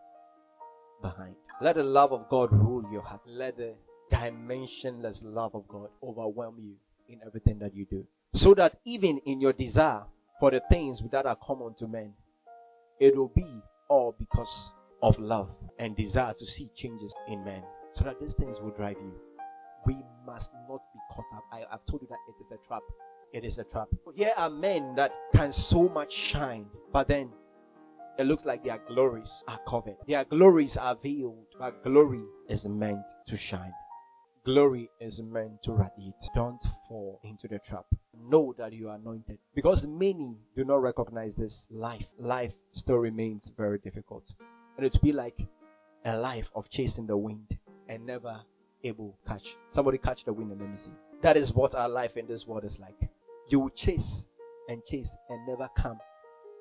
behind. 1.02 1.36
Let 1.62 1.76
the 1.76 1.84
love 1.84 2.12
of 2.12 2.30
God 2.30 2.52
rule 2.52 2.84
your 2.92 3.02
heart. 3.02 3.22
Let 3.26 3.58
the 3.58 3.76
dimensionless 4.12 5.20
love 5.22 5.56
of 5.56 5.68
God 5.68 5.90
overwhelm 6.02 6.56
you 6.60 6.76
in 7.10 7.20
everything 7.26 7.60
that 7.60 7.76
you 7.76 7.86
do. 7.86 8.06
So 8.34 8.54
that 8.56 8.80
even 8.86 9.20
in 9.26 9.42
your 9.42 9.54
desire 9.54 10.04
for 10.40 10.52
the 10.52 10.62
things 10.70 11.02
that 11.12 11.26
are 11.26 11.36
common 11.36 11.76
to 11.76 11.88
men, 11.88 12.14
it 13.00 13.16
will 13.16 13.28
be 13.28 13.62
all 13.90 14.16
because 14.18 14.72
of 15.02 15.20
love 15.20 15.50
and 15.78 15.96
desire 15.96 16.34
to 16.34 16.46
see 16.46 16.70
changes 16.76 17.14
in 17.28 17.44
men 17.44 17.62
so 17.94 18.06
that 18.06 18.20
these 18.20 18.34
things 18.34 18.58
will 18.60 18.72
drive 18.72 18.98
you. 19.00 19.14
We 19.86 19.98
must 20.26 20.50
not 20.68 20.82
be 20.94 21.00
caught 21.14 21.26
up. 21.36 21.44
I, 21.52 21.60
have 21.70 21.86
told 21.90 22.02
you 22.02 22.08
that 22.10 22.18
it 22.30 22.44
is 22.44 22.52
a 22.52 22.68
trap. 22.68 22.82
It 23.34 23.44
is 23.44 23.58
a 23.58 23.64
trap. 23.64 23.88
Here 24.16 24.34
are 24.38 24.50
men 24.50 24.94
that 24.96 25.12
can 25.34 25.52
so 25.52 25.90
much 25.90 26.14
shine, 26.14 26.68
but 26.92 27.08
then 27.08 27.30
it 28.20 28.28
looks 28.28 28.46
like 28.46 28.64
their 28.64 28.80
glories 28.88 29.44
are 29.48 29.60
covered. 29.68 29.96
Their 30.08 30.24
glories 30.24 30.78
are 30.78 30.96
veiled, 30.96 31.48
but 31.58 31.84
glory 31.84 32.22
is 32.48 32.66
meant 32.66 33.04
to 33.28 33.36
shine. 33.36 33.74
Glory 34.46 34.88
is 35.00 35.20
meant 35.20 35.64
to 35.64 35.72
radiate. 35.72 36.14
Don't 36.36 36.62
fall 36.88 37.20
into 37.24 37.48
the 37.48 37.60
trap. 37.68 37.86
Know 38.30 38.54
that 38.60 38.72
you 38.74 38.90
are 38.90 38.98
anointed. 38.98 39.40
Because 39.56 39.88
many 39.88 40.36
do 40.56 40.64
not 40.64 40.84
recognize 40.84 41.34
this 41.34 41.66
life. 41.72 42.06
Life 42.20 42.54
still 42.74 42.98
remains 42.98 43.52
very 43.58 43.80
difficult. 43.80 44.26
And 44.78 44.86
it 44.86 44.94
will 44.94 45.02
be 45.02 45.12
like 45.12 45.40
a 46.06 46.18
life 46.18 46.50
of 46.54 46.70
chasing 46.70 47.08
the 47.08 47.18
wind 47.18 47.58
and 47.90 48.06
never 48.06 48.42
able 48.84 49.18
to 49.24 49.30
catch. 49.30 49.56
Somebody 49.74 49.98
catch 49.98 50.24
the 50.26 50.34
wind 50.34 50.52
and 50.52 50.62
let 50.62 50.70
me 50.70 50.78
see. 50.78 50.92
That 51.22 51.38
is 51.38 51.54
what 51.54 51.74
our 51.74 51.90
life 51.90 52.18
in 52.18 52.28
this 52.28 52.46
world 52.46 52.66
is 52.66 52.78
like. 52.80 53.10
You 53.50 53.60
will 53.60 53.70
chase 53.70 54.26
and 54.70 54.84
chase 54.86 55.10
and 55.30 55.48
never 55.48 55.70
come 55.78 55.98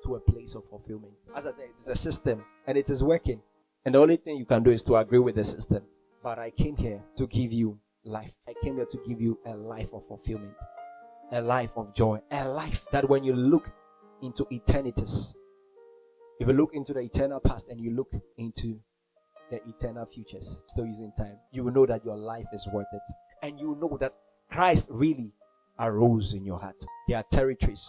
to 0.05 0.17
a 0.17 0.21
place 0.21 0.55
of 0.55 0.63
fulfillment. 0.69 1.13
As 1.35 1.47
I 1.47 1.51
said, 1.51 1.61
it 1.61 1.83
is 1.83 1.89
a 1.89 1.97
system 1.97 2.45
and 2.67 2.77
it 2.77 2.91
is 2.91 3.03
working. 3.03 3.41
And 3.85 3.95
the 3.95 3.99
only 3.99 4.17
thing 4.17 4.37
you 4.37 4.47
can 4.47 4.63
do 4.63 4.71
is 4.71 4.83
to 4.85 4.97
agree 4.97 5.19
with 5.19 5.37
the 5.37 5.45
system. 5.45 5.83
But 6.23 6.39
I 6.39 6.51
came 6.51 6.77
here 6.77 7.01
to 7.19 7.27
give 7.27 7.53
you 7.53 7.79
life. 8.05 8.33
I 8.49 8.55
came 8.63 8.77
here 8.77 8.87
to 8.91 8.99
give 9.07 9.21
you 9.21 9.39
a 9.47 9.55
life 9.55 9.89
of 9.93 10.07
fulfillment, 10.07 10.55
a 11.33 11.41
life 11.41 11.71
of 11.77 11.95
joy, 11.95 12.21
a 12.31 12.49
life 12.49 12.81
that 12.93 13.09
when 13.09 13.25
you 13.25 13.35
look 13.35 13.71
into 14.23 14.47
eternities, 14.53 15.35
if 16.39 16.49
you 16.49 16.55
look 16.55 16.71
into 16.75 16.93
the 16.93 17.01
eternal 17.01 17.41
past 17.41 17.67
and 17.69 17.81
you 17.81 17.91
look 17.93 18.13
into 18.39 18.79
the 19.51 19.61
eternal 19.69 20.07
futures, 20.07 20.63
still 20.69 20.87
using 20.87 21.13
time, 21.19 21.37
you 21.53 21.65
will 21.65 21.73
know 21.73 21.87
that 21.87 22.05
your 22.05 22.17
life 22.17 22.47
is 22.53 22.67
worth 22.73 22.87
it. 22.93 23.03
And 23.43 23.59
you 23.59 23.71
will 23.71 23.91
know 23.91 23.99
that 24.01 24.15
Christ 24.51 24.85
really 24.89 25.33
arose 25.79 26.35
in 26.35 26.45
your 26.45 26.59
heart. 26.59 26.77
There 27.09 27.19
are 27.19 27.25
territories 27.33 27.87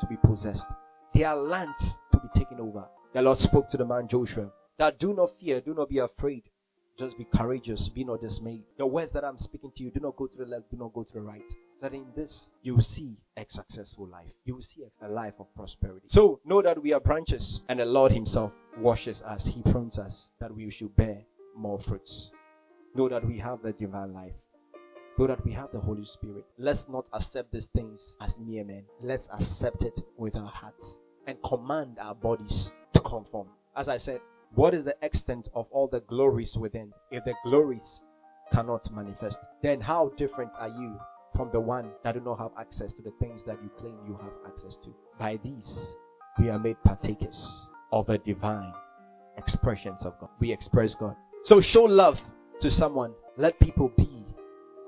to 0.00 0.06
be 0.06 0.16
possessed, 0.24 0.66
there 1.14 1.28
are 1.28 1.36
lands 1.36 1.96
to 2.12 2.18
be 2.18 2.28
taken 2.34 2.60
over. 2.60 2.84
The 3.14 3.22
Lord 3.22 3.38
spoke 3.38 3.70
to 3.70 3.76
the 3.76 3.86
man 3.86 4.08
Joshua 4.08 4.50
that 4.78 4.98
do 4.98 5.14
not 5.14 5.38
fear, 5.40 5.60
do 5.60 5.74
not 5.74 5.88
be 5.88 5.98
afraid. 5.98 6.42
Just 6.98 7.18
be 7.18 7.24
courageous, 7.24 7.90
be 7.90 8.04
not 8.04 8.22
dismayed. 8.22 8.64
The 8.78 8.86
words 8.86 9.12
that 9.12 9.24
I'm 9.24 9.36
speaking 9.36 9.70
to 9.76 9.82
you, 9.84 9.90
do 9.90 10.00
not 10.00 10.16
go 10.16 10.26
to 10.26 10.36
the 10.36 10.46
left, 10.46 10.70
do 10.70 10.78
not 10.78 10.94
go 10.94 11.02
to 11.02 11.12
the 11.12 11.20
right 11.20 11.42
that 11.80 11.92
in 11.92 12.06
this 12.16 12.48
you 12.62 12.74
will 12.74 12.82
see 12.82 13.16
a 13.36 13.44
successful 13.48 14.06
life. 14.06 14.26
You 14.44 14.54
will 14.54 14.62
see 14.62 14.84
a 15.02 15.08
life 15.08 15.34
of 15.38 15.54
prosperity. 15.54 16.06
So 16.08 16.40
know 16.44 16.62
that 16.62 16.82
we 16.82 16.92
are 16.92 17.00
branches 17.00 17.60
and 17.68 17.80
the 17.80 17.84
Lord 17.84 18.12
Himself 18.12 18.52
washes 18.78 19.22
us. 19.22 19.44
He 19.44 19.62
prunes 19.62 19.98
us 19.98 20.26
that 20.40 20.54
we 20.54 20.70
should 20.70 20.94
bear 20.96 21.22
more 21.56 21.80
fruits. 21.80 22.30
Know 22.94 23.08
that 23.08 23.26
we 23.26 23.38
have 23.38 23.62
the 23.62 23.72
divine 23.72 24.12
life. 24.14 24.32
Know 25.18 25.26
that 25.26 25.44
we 25.44 25.52
have 25.52 25.72
the 25.72 25.80
Holy 25.80 26.04
Spirit. 26.04 26.44
Let's 26.58 26.84
not 26.88 27.06
accept 27.12 27.52
these 27.52 27.68
things 27.74 28.16
as 28.20 28.34
mere 28.38 28.64
men. 28.64 28.84
Let's 29.02 29.28
accept 29.32 29.82
it 29.82 29.98
with 30.18 30.36
our 30.36 30.48
hearts 30.48 30.98
and 31.26 31.38
command 31.42 31.98
our 31.98 32.14
bodies 32.14 32.70
to 32.92 33.00
conform. 33.00 33.48
As 33.76 33.88
I 33.88 33.96
said, 33.98 34.20
what 34.54 34.74
is 34.74 34.84
the 34.84 34.96
extent 35.02 35.48
of 35.54 35.66
all 35.70 35.88
the 35.88 36.00
glories 36.00 36.56
within? 36.56 36.92
If 37.10 37.24
the 37.24 37.34
glories 37.44 38.02
cannot 38.52 38.92
manifest, 38.94 39.38
then 39.62 39.80
how 39.80 40.12
different 40.16 40.50
are 40.58 40.68
you 40.68 40.98
from 41.36 41.50
the 41.52 41.60
one 41.60 41.90
that 42.02 42.12
do 42.12 42.20
not 42.20 42.38
have 42.38 42.50
access 42.58 42.92
to 42.92 43.02
the 43.02 43.12
things 43.20 43.42
that 43.46 43.58
you 43.62 43.70
claim 43.78 43.94
you 44.06 44.18
have 44.22 44.32
access 44.46 44.76
to. 44.78 44.94
By 45.18 45.38
these, 45.44 45.96
we 46.38 46.48
are 46.48 46.58
made 46.58 46.82
partakers 46.82 47.68
of 47.92 48.06
the 48.06 48.18
divine 48.18 48.72
expressions 49.36 50.04
of 50.04 50.18
God. 50.18 50.30
We 50.40 50.52
express 50.52 50.94
God. 50.94 51.14
So 51.44 51.60
show 51.60 51.84
love 51.84 52.18
to 52.60 52.70
someone. 52.70 53.12
Let 53.36 53.58
people 53.60 53.92
be 53.96 54.25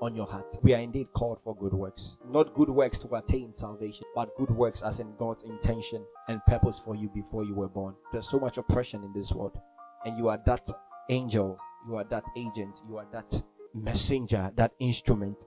on 0.01 0.15
your 0.15 0.25
heart. 0.25 0.57
We 0.61 0.73
are 0.73 0.79
indeed 0.79 1.07
called 1.13 1.39
for 1.43 1.55
good 1.55 1.73
works. 1.73 2.15
Not 2.27 2.53
good 2.53 2.69
works 2.69 2.97
to 2.99 3.15
attain 3.15 3.53
salvation, 3.55 4.05
but 4.15 4.35
good 4.37 4.51
works 4.51 4.81
as 4.81 4.99
in 4.99 5.15
God's 5.17 5.43
intention 5.43 6.03
and 6.27 6.41
purpose 6.47 6.79
for 6.83 6.95
you 6.95 7.09
before 7.13 7.43
you 7.43 7.55
were 7.55 7.67
born. 7.67 7.95
There's 8.11 8.29
so 8.29 8.39
much 8.39 8.57
oppression 8.57 9.03
in 9.03 9.13
this 9.13 9.31
world. 9.31 9.57
And 10.05 10.17
you 10.17 10.29
are 10.29 10.39
that 10.45 10.69
angel, 11.09 11.57
you 11.87 11.95
are 11.97 12.05
that 12.05 12.23
agent, 12.37 12.79
you 12.87 12.97
are 12.97 13.07
that 13.11 13.43
messenger, 13.73 14.51
that 14.55 14.71
instrument 14.79 15.37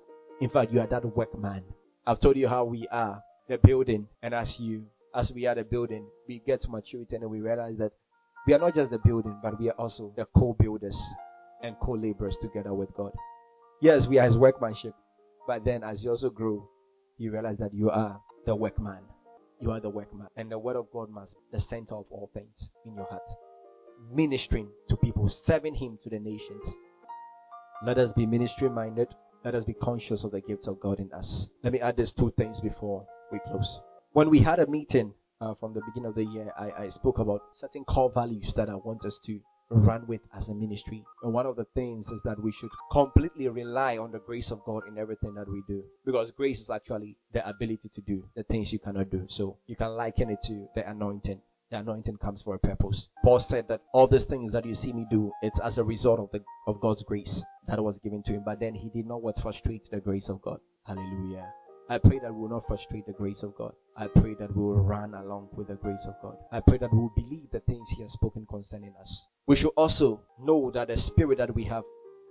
in 0.43 0.51
fact, 0.51 0.73
you 0.73 0.81
are 0.81 0.89
that 0.89 1.05
workman 1.05 1.63
I've 2.05 2.19
told 2.19 2.37
you 2.37 2.49
how 2.49 2.65
we 2.65 2.89
are 2.91 3.23
the 3.49 3.59
building, 3.59 4.09
and 4.23 4.35
as 4.35 4.59
you, 4.59 4.87
as 5.15 5.31
we 5.31 5.47
are 5.47 5.55
the 5.55 5.63
building, 5.63 6.05
we 6.27 6.43
get 6.45 6.63
to 6.63 6.69
maturity 6.69 7.15
and 7.15 7.31
we 7.31 7.41
realize 7.41 7.77
that 7.79 7.93
we 8.45 8.53
are 8.55 8.59
not 8.59 8.75
just 8.75 8.91
the 8.91 8.99
building, 8.99 9.39
but 9.41 9.61
we 9.61 9.69
are 9.69 9.79
also 9.79 10.13
the 10.17 10.27
co-builders 10.37 11.01
and 11.63 11.77
co-laborers 11.81 12.37
together 12.43 12.75
with 12.75 12.93
God. 12.95 13.13
Yes, 13.83 14.07
we 14.07 14.21
are 14.21 14.27
His 14.27 14.39
workmanship, 14.39 14.95
but 15.45 15.65
then 15.65 15.83
as 15.83 16.05
you 16.05 16.11
also 16.11 16.31
grow, 16.31 16.71
you 17.19 17.33
realize 17.33 17.59
that 17.59 17.75
you 17.75 17.91
are 17.91 18.21
the 18.47 18.55
workman. 18.55 19.01
You 19.61 19.73
are 19.73 19.81
the 19.81 19.91
workman, 19.91 20.29
and 20.37 20.49
the 20.49 20.59
Word 20.59 20.77
of 20.77 20.87
God 20.93 21.11
must 21.11 21.33
be 21.33 21.59
the 21.59 21.61
center 21.61 21.97
of 21.97 22.05
all 22.09 22.31
things 22.33 22.71
in 22.87 22.95
your 22.95 23.07
heart. 23.07 23.29
Ministering 24.15 24.69
to 24.89 24.97
people, 24.97 25.29
serving 25.29 25.75
Him 25.75 25.99
to 26.05 26.11
the 26.11 26.21
nations. 26.21 26.65
Let 27.85 27.99
us 27.99 28.13
be 28.13 28.25
ministry 28.25 28.71
minded. 28.71 29.09
Let 29.45 29.57
us 29.57 29.65
be 29.65 29.75
conscious 29.75 30.23
of 30.23 30.31
the 30.31 30.43
gifts 30.43 30.69
of 30.69 30.79
God 30.79 31.01
in 31.01 31.13
us. 31.13 31.49
Let 31.65 31.73
me 31.73 31.81
add 31.81 31.97
these 31.97 32.13
two 32.13 32.33
things 32.39 32.61
before 32.61 33.05
we 33.33 33.41
close. 33.49 33.81
When 34.13 34.31
we 34.31 34.39
had 34.39 34.61
a 34.61 34.67
meeting 34.69 35.13
uh, 35.41 35.55
from 35.57 35.75
the 35.75 35.83
beginning 35.87 36.11
of 36.11 36.15
the 36.15 36.25
year, 36.25 36.53
I, 36.57 36.85
I 36.85 36.89
spoke 36.91 37.19
about 37.19 37.43
certain 37.53 37.83
core 37.83 38.13
values 38.15 38.55
that 38.55 38.71
I 38.71 38.77
want 38.77 39.05
us 39.05 39.19
to 39.27 39.41
run 39.75 40.07
with 40.07 40.21
as 40.37 40.49
a 40.49 40.55
ministry. 40.55 41.05
And 41.23 41.33
one 41.33 41.47
of 41.47 41.57
the 41.57 41.67
things 41.75 42.07
is 42.09 42.21
that 42.25 42.43
we 42.43 42.53
should 42.53 42.71
completely 42.91 43.49
rely 43.49 43.99
on 43.99 44.13
the 44.13 44.19
grace 44.19 44.51
of 44.51 44.65
God 44.65 44.83
in 44.89 44.99
everything 44.99 45.35
that 45.35 45.49
we 45.49 45.63
do. 45.67 45.83
Because 46.05 46.31
grace 46.33 46.61
is 46.61 46.71
actually 46.71 47.17
the 47.33 47.47
ability 47.49 47.91
to 47.95 48.01
do 48.03 48.25
the 48.37 48.43
things 48.45 48.73
you 48.73 48.79
cannot 48.79 49.11
do. 49.11 49.27
So 49.29 49.57
you 49.67 49.77
can 49.77 49.91
liken 49.97 50.31
it 50.31 50.39
to 50.45 50.67
the 50.75 50.89
anointing. 50.89 51.41
The 51.71 51.79
anointing 51.79 52.19
comes 52.19 52.43
for 52.43 52.55
a 52.55 52.59
purpose. 52.59 53.09
Paul 53.25 53.41
said 53.41 53.67
that 53.69 53.81
all 53.95 54.07
these 54.07 54.25
things 54.25 54.53
that 54.53 54.67
you 54.67 54.75
see 54.75 54.93
me 54.93 55.07
do, 55.11 55.33
it's 55.43 55.59
as 55.61 55.79
a 55.79 55.85
result 55.85 56.21
of 56.21 56.31
the 56.31 56.45
of 56.67 56.81
God's 56.81 57.03
grace 57.03 57.43
that 57.67 57.83
was 57.83 57.99
given 58.05 58.23
to 58.25 58.33
him. 58.33 58.43
But 58.45 58.61
then 58.61 58.75
he 58.75 58.91
did 58.91 59.07
not 59.07 59.23
what 59.23 59.41
frustrate 59.41 59.91
the 59.91 60.01
grace 60.01 60.29
of 60.29 60.43
God. 60.43 60.61
Hallelujah. 60.87 61.47
I 61.89 61.99
pray 61.99 62.19
that 62.21 62.33
we 62.33 62.41
will 62.41 62.49
not 62.49 62.67
frustrate 62.67 63.07
the 63.07 63.13
grace 63.13 63.43
of 63.43 63.55
God. 63.57 63.73
I 63.97 64.07
pray 64.07 64.35
that 64.35 64.57
we 64.57 64.63
will 64.63 64.83
run 64.83 65.15
along 65.15 65.49
with 65.57 65.69
the 65.69 65.75
grace 65.75 66.07
of 66.07 66.15
God. 66.23 66.37
I 66.51 66.61
pray 66.61 66.79
that 66.79 66.93
we 66.93 66.99
will 66.99 67.13
believe 67.15 67.51
the 67.51 67.61
things 67.61 67.89
He 67.91 68.03
has 68.03 68.13
spoken 68.13 68.47
concerning 68.49 68.95
us. 69.01 69.27
We 69.47 69.57
should 69.57 69.73
also 69.77 70.21
know 70.41 70.71
that 70.71 70.89
the 70.89 70.97
spirit 70.97 71.39
that 71.39 71.55
we 71.55 71.65
have 71.65 71.85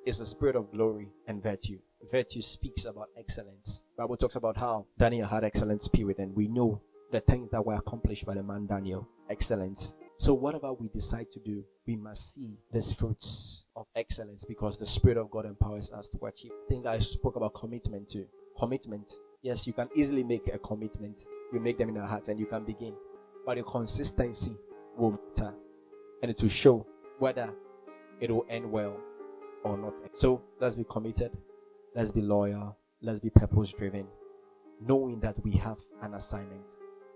is 0.06 0.20
a 0.20 0.26
spirit 0.26 0.56
of 0.56 0.72
glory 0.72 1.10
and 1.28 1.43
virtue. 1.43 1.78
Virtue 2.12 2.41
speaks 2.41 2.86
about 2.86 3.10
excellence. 3.18 3.82
The 3.95 4.04
Bible 4.04 4.18
talks 4.18 4.36
about 4.36 4.58
how 4.58 4.86
Daniel 4.97 5.28
had 5.28 5.43
an 5.43 5.52
excellent 5.54 5.84
spirit, 5.84 6.18
and 6.18 6.36
we 6.36 6.47
know 6.47 6.82
the 7.12 7.22
things 7.22 7.52
that 7.52 7.66
were 7.66 7.76
accomplished 7.76 8.26
by 8.26 8.34
the 8.34 8.43
man 8.43 8.66
Daniel. 8.66 9.08
Excellence. 9.30 9.93
So 10.18 10.34
whatever 10.34 10.74
we 10.74 10.88
decide 10.88 11.28
to 11.34 11.39
do, 11.39 11.64
we 11.86 11.95
must 11.95 12.34
see 12.34 12.58
these 12.72 12.93
fruits 12.93 13.64
of 13.76 13.86
excellence 13.95 14.43
because 14.47 14.78
the 14.78 14.86
Spirit 14.86 15.18
of 15.18 15.30
God 15.30 15.45
empowers 15.45 15.89
us 15.91 16.08
to 16.10 16.26
achieve. 16.26 16.52
I 16.52 16.70
think 16.70 16.86
I 16.86 16.99
spoke 16.99 17.36
about 17.36 17.54
commitment 17.54 18.10
too. 18.10 18.26
Commitment 18.60 19.12
Yes, 19.41 19.65
you 19.65 19.73
can 19.73 19.89
easily 19.95 20.23
make 20.23 20.47
a 20.53 20.59
commitment. 20.59 21.23
You 21.51 21.59
make 21.59 21.79
them 21.79 21.89
in 21.89 21.95
your 21.95 22.05
heart 22.05 22.27
and 22.27 22.39
you 22.39 22.45
can 22.45 22.63
begin. 22.63 22.93
But 23.45 23.57
the 23.57 23.63
consistency 23.63 24.55
will 24.95 25.19
matter. 25.35 25.53
And 26.21 26.29
it 26.29 26.39
will 26.41 26.49
show 26.49 26.85
whether 27.17 27.49
it 28.19 28.29
will 28.29 28.45
end 28.49 28.71
well 28.71 28.95
or 29.63 29.77
not. 29.77 29.93
So 30.13 30.43
let's 30.59 30.75
be 30.75 30.85
committed. 30.89 31.31
Let's 31.95 32.11
be 32.11 32.21
loyal. 32.21 32.77
Let's 33.01 33.19
be 33.19 33.31
purpose 33.31 33.73
driven. 33.75 34.05
Knowing 34.79 35.19
that 35.21 35.43
we 35.43 35.53
have 35.53 35.77
an 36.03 36.13
assignment 36.13 36.61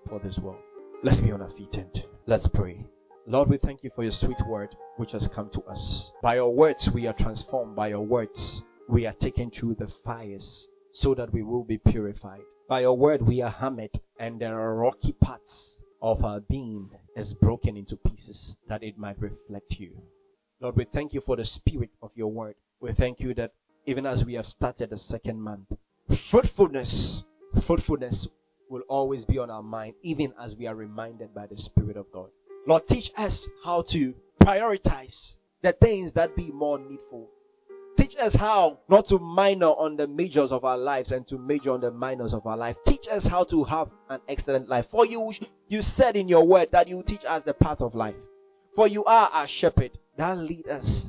for 0.09 0.19
this 0.19 0.39
world. 0.39 0.61
Let's 1.03 1.21
be 1.21 1.31
on 1.31 1.43
our 1.43 1.51
feet 1.51 1.75
and 1.75 2.05
let's 2.25 2.47
pray. 2.47 2.85
Lord, 3.27 3.49
we 3.49 3.57
thank 3.57 3.83
you 3.83 3.91
for 3.95 4.01
your 4.01 4.11
sweet 4.11 4.39
word 4.47 4.75
which 4.97 5.11
has 5.11 5.27
come 5.27 5.49
to 5.51 5.61
us. 5.63 6.11
By 6.23 6.35
your 6.35 6.53
words, 6.53 6.89
we 6.89 7.05
are 7.05 7.13
transformed. 7.13 7.75
By 7.75 7.89
your 7.89 8.05
words, 8.05 8.63
we 8.89 9.05
are 9.05 9.13
taken 9.13 9.51
through 9.51 9.75
the 9.75 9.91
fires 10.03 10.67
so 10.95 11.13
that 11.13 11.33
we 11.33 11.43
will 11.43 11.63
be 11.63 11.77
purified. 11.77 12.39
By 12.69 12.81
your 12.81 12.97
word 12.97 13.21
we 13.21 13.41
are 13.41 13.49
hammered, 13.49 13.99
and 14.17 14.39
there 14.39 14.57
are 14.59 14.75
rocky 14.75 15.11
parts 15.11 15.79
of 16.01 16.23
our 16.23 16.39
being 16.39 16.89
is 17.17 17.33
broken 17.33 17.75
into 17.75 17.97
pieces 17.97 18.55
that 18.69 18.81
it 18.81 18.97
might 18.97 19.19
reflect 19.19 19.77
you. 19.77 19.91
Lord, 20.61 20.77
we 20.77 20.85
thank 20.85 21.13
you 21.13 21.21
for 21.25 21.35
the 21.35 21.43
spirit 21.43 21.89
of 22.01 22.11
your 22.15 22.31
word. 22.31 22.55
We 22.79 22.93
thank 22.93 23.19
you 23.19 23.33
that 23.33 23.51
even 23.85 24.05
as 24.05 24.23
we 24.23 24.35
have 24.35 24.45
started 24.45 24.89
the 24.89 24.97
second 24.97 25.41
month, 25.41 25.67
fruitfulness, 26.31 27.25
fruitfulness 27.67 28.27
will 28.69 28.83
always 28.87 29.25
be 29.25 29.37
on 29.37 29.49
our 29.49 29.63
mind, 29.63 29.95
even 30.01 30.33
as 30.41 30.55
we 30.55 30.65
are 30.65 30.75
reminded 30.75 31.35
by 31.35 31.45
the 31.45 31.57
Spirit 31.57 31.97
of 31.97 32.11
God. 32.13 32.29
Lord, 32.65 32.87
teach 32.87 33.11
us 33.17 33.47
how 33.63 33.83
to 33.89 34.15
prioritize 34.41 35.33
the 35.61 35.73
things 35.73 36.13
that 36.13 36.35
be 36.35 36.51
more 36.51 36.79
needful 36.79 37.29
Teach 38.05 38.17
us 38.19 38.35
how 38.35 38.77
not 38.87 39.07
to 39.07 39.17
minor 39.17 39.65
on 39.65 39.97
the 39.97 40.05
majors 40.05 40.51
of 40.51 40.63
our 40.63 40.77
lives 40.77 41.11
and 41.11 41.27
to 41.27 41.39
major 41.39 41.71
on 41.71 41.81
the 41.81 41.89
minors 41.89 42.35
of 42.35 42.45
our 42.45 42.55
life. 42.55 42.75
Teach 42.85 43.07
us 43.07 43.23
how 43.23 43.45
to 43.45 43.63
have 43.63 43.89
an 44.11 44.19
excellent 44.27 44.69
life. 44.69 44.85
For 44.91 45.07
you, 45.07 45.33
you 45.69 45.81
said 45.81 46.15
in 46.15 46.27
your 46.27 46.45
word 46.45 46.69
that 46.71 46.87
you 46.87 47.01
teach 47.01 47.25
us 47.25 47.41
the 47.47 47.55
path 47.55 47.81
of 47.81 47.95
life. 47.95 48.13
For 48.75 48.87
you 48.87 49.03
are 49.05 49.29
our 49.29 49.47
shepherd 49.47 49.97
that 50.19 50.37
lead 50.37 50.67
us 50.67 51.07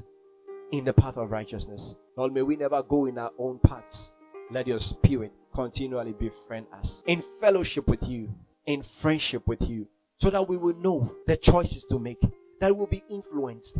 in 0.72 0.86
the 0.86 0.94
path 0.94 1.18
of 1.18 1.30
righteousness. 1.30 1.94
Lord, 2.16 2.32
may 2.32 2.40
we 2.40 2.56
never 2.56 2.82
go 2.82 3.04
in 3.04 3.18
our 3.18 3.32
own 3.38 3.58
paths. 3.58 4.12
Let 4.50 4.66
your 4.66 4.78
spirit 4.78 5.32
continually 5.54 6.14
befriend 6.14 6.64
us 6.80 7.02
in 7.06 7.22
fellowship 7.42 7.88
with 7.88 8.04
you, 8.04 8.30
in 8.64 8.82
friendship 9.02 9.46
with 9.46 9.60
you, 9.60 9.86
so 10.18 10.30
that 10.30 10.48
we 10.48 10.56
will 10.56 10.76
know 10.76 11.14
the 11.26 11.36
choices 11.36 11.84
to 11.90 11.98
make, 11.98 12.22
that 12.62 12.74
will 12.74 12.86
be 12.86 13.04
influenced 13.10 13.76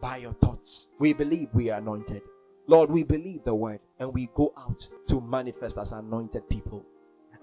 by 0.00 0.18
your 0.18 0.34
thoughts. 0.34 0.86
We 1.00 1.14
believe 1.14 1.48
we 1.52 1.70
are 1.70 1.80
anointed. 1.80 2.22
Lord, 2.70 2.88
we 2.88 3.02
believe 3.02 3.42
the 3.44 3.52
word 3.52 3.80
and 3.98 4.14
we 4.14 4.30
go 4.32 4.52
out 4.56 4.86
to 5.08 5.20
manifest 5.20 5.76
as 5.76 5.90
anointed 5.90 6.48
people. 6.48 6.86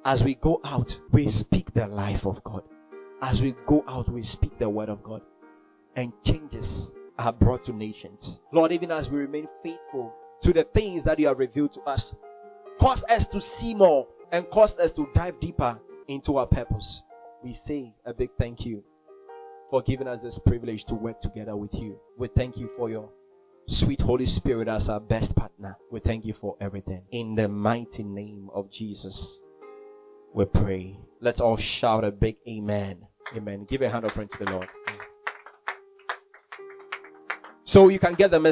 As 0.05 0.23
we 0.23 0.35
go 0.35 0.61
out, 0.63 0.97
we 1.11 1.29
speak 1.29 1.73
the 1.73 1.85
life 1.85 2.25
of 2.25 2.41
God. 2.45 2.63
As 3.21 3.41
we 3.41 3.53
go 3.65 3.83
out, 3.89 4.07
we 4.07 4.23
speak 4.23 4.57
the 4.57 4.69
word 4.69 4.87
of 4.87 5.03
God. 5.03 5.21
And 5.97 6.13
changes 6.23 6.87
are 7.19 7.33
brought 7.33 7.65
to 7.65 7.73
nations. 7.73 8.39
Lord, 8.53 8.71
even 8.71 8.89
as 8.89 9.09
we 9.09 9.17
remain 9.17 9.49
faithful 9.61 10.13
to 10.43 10.53
the 10.53 10.63
things 10.63 11.03
that 11.03 11.19
you 11.19 11.27
have 11.27 11.39
revealed 11.39 11.73
to 11.73 11.81
us, 11.81 12.13
cause 12.79 13.03
us 13.09 13.25
to 13.33 13.41
see 13.41 13.73
more 13.73 14.07
and 14.31 14.49
cause 14.49 14.77
us 14.77 14.93
to 14.93 15.09
dive 15.13 15.41
deeper 15.41 15.77
into 16.07 16.37
our 16.37 16.47
purpose. 16.47 17.01
We 17.43 17.59
say 17.65 17.93
a 18.05 18.13
big 18.13 18.29
thank 18.39 18.65
you 18.65 18.81
for 19.69 19.81
giving 19.81 20.07
us 20.07 20.21
this 20.23 20.39
privilege 20.45 20.85
to 20.85 20.95
work 20.95 21.19
together 21.19 21.57
with 21.57 21.73
you. 21.73 21.99
We 22.17 22.29
thank 22.29 22.55
you 22.55 22.69
for 22.77 22.89
your 22.89 23.09
sweet 23.67 24.01
Holy 24.01 24.25
Spirit 24.25 24.67
as 24.67 24.89
our 24.89 24.99
best 24.99 25.35
partner. 25.35 25.77
We 25.91 25.99
thank 25.99 26.25
you 26.25 26.33
for 26.39 26.55
everything. 26.61 27.03
In 27.11 27.35
the 27.35 27.47
mighty 27.47 28.03
name 28.03 28.49
of 28.53 28.71
Jesus, 28.71 29.39
we 30.33 30.45
pray. 30.45 30.97
Let's 31.19 31.41
all 31.41 31.57
shout 31.57 32.03
a 32.03 32.11
big 32.11 32.37
amen. 32.47 32.99
Amen. 33.35 33.65
Give 33.69 33.81
a 33.81 33.89
hand 33.89 34.05
of 34.05 34.11
praise 34.11 34.29
to 34.37 34.45
the 34.45 34.51
Lord. 34.51 34.67
So 37.65 37.89
you 37.89 37.99
can 37.99 38.13
get 38.13 38.31
the 38.31 38.39
message. 38.39 38.45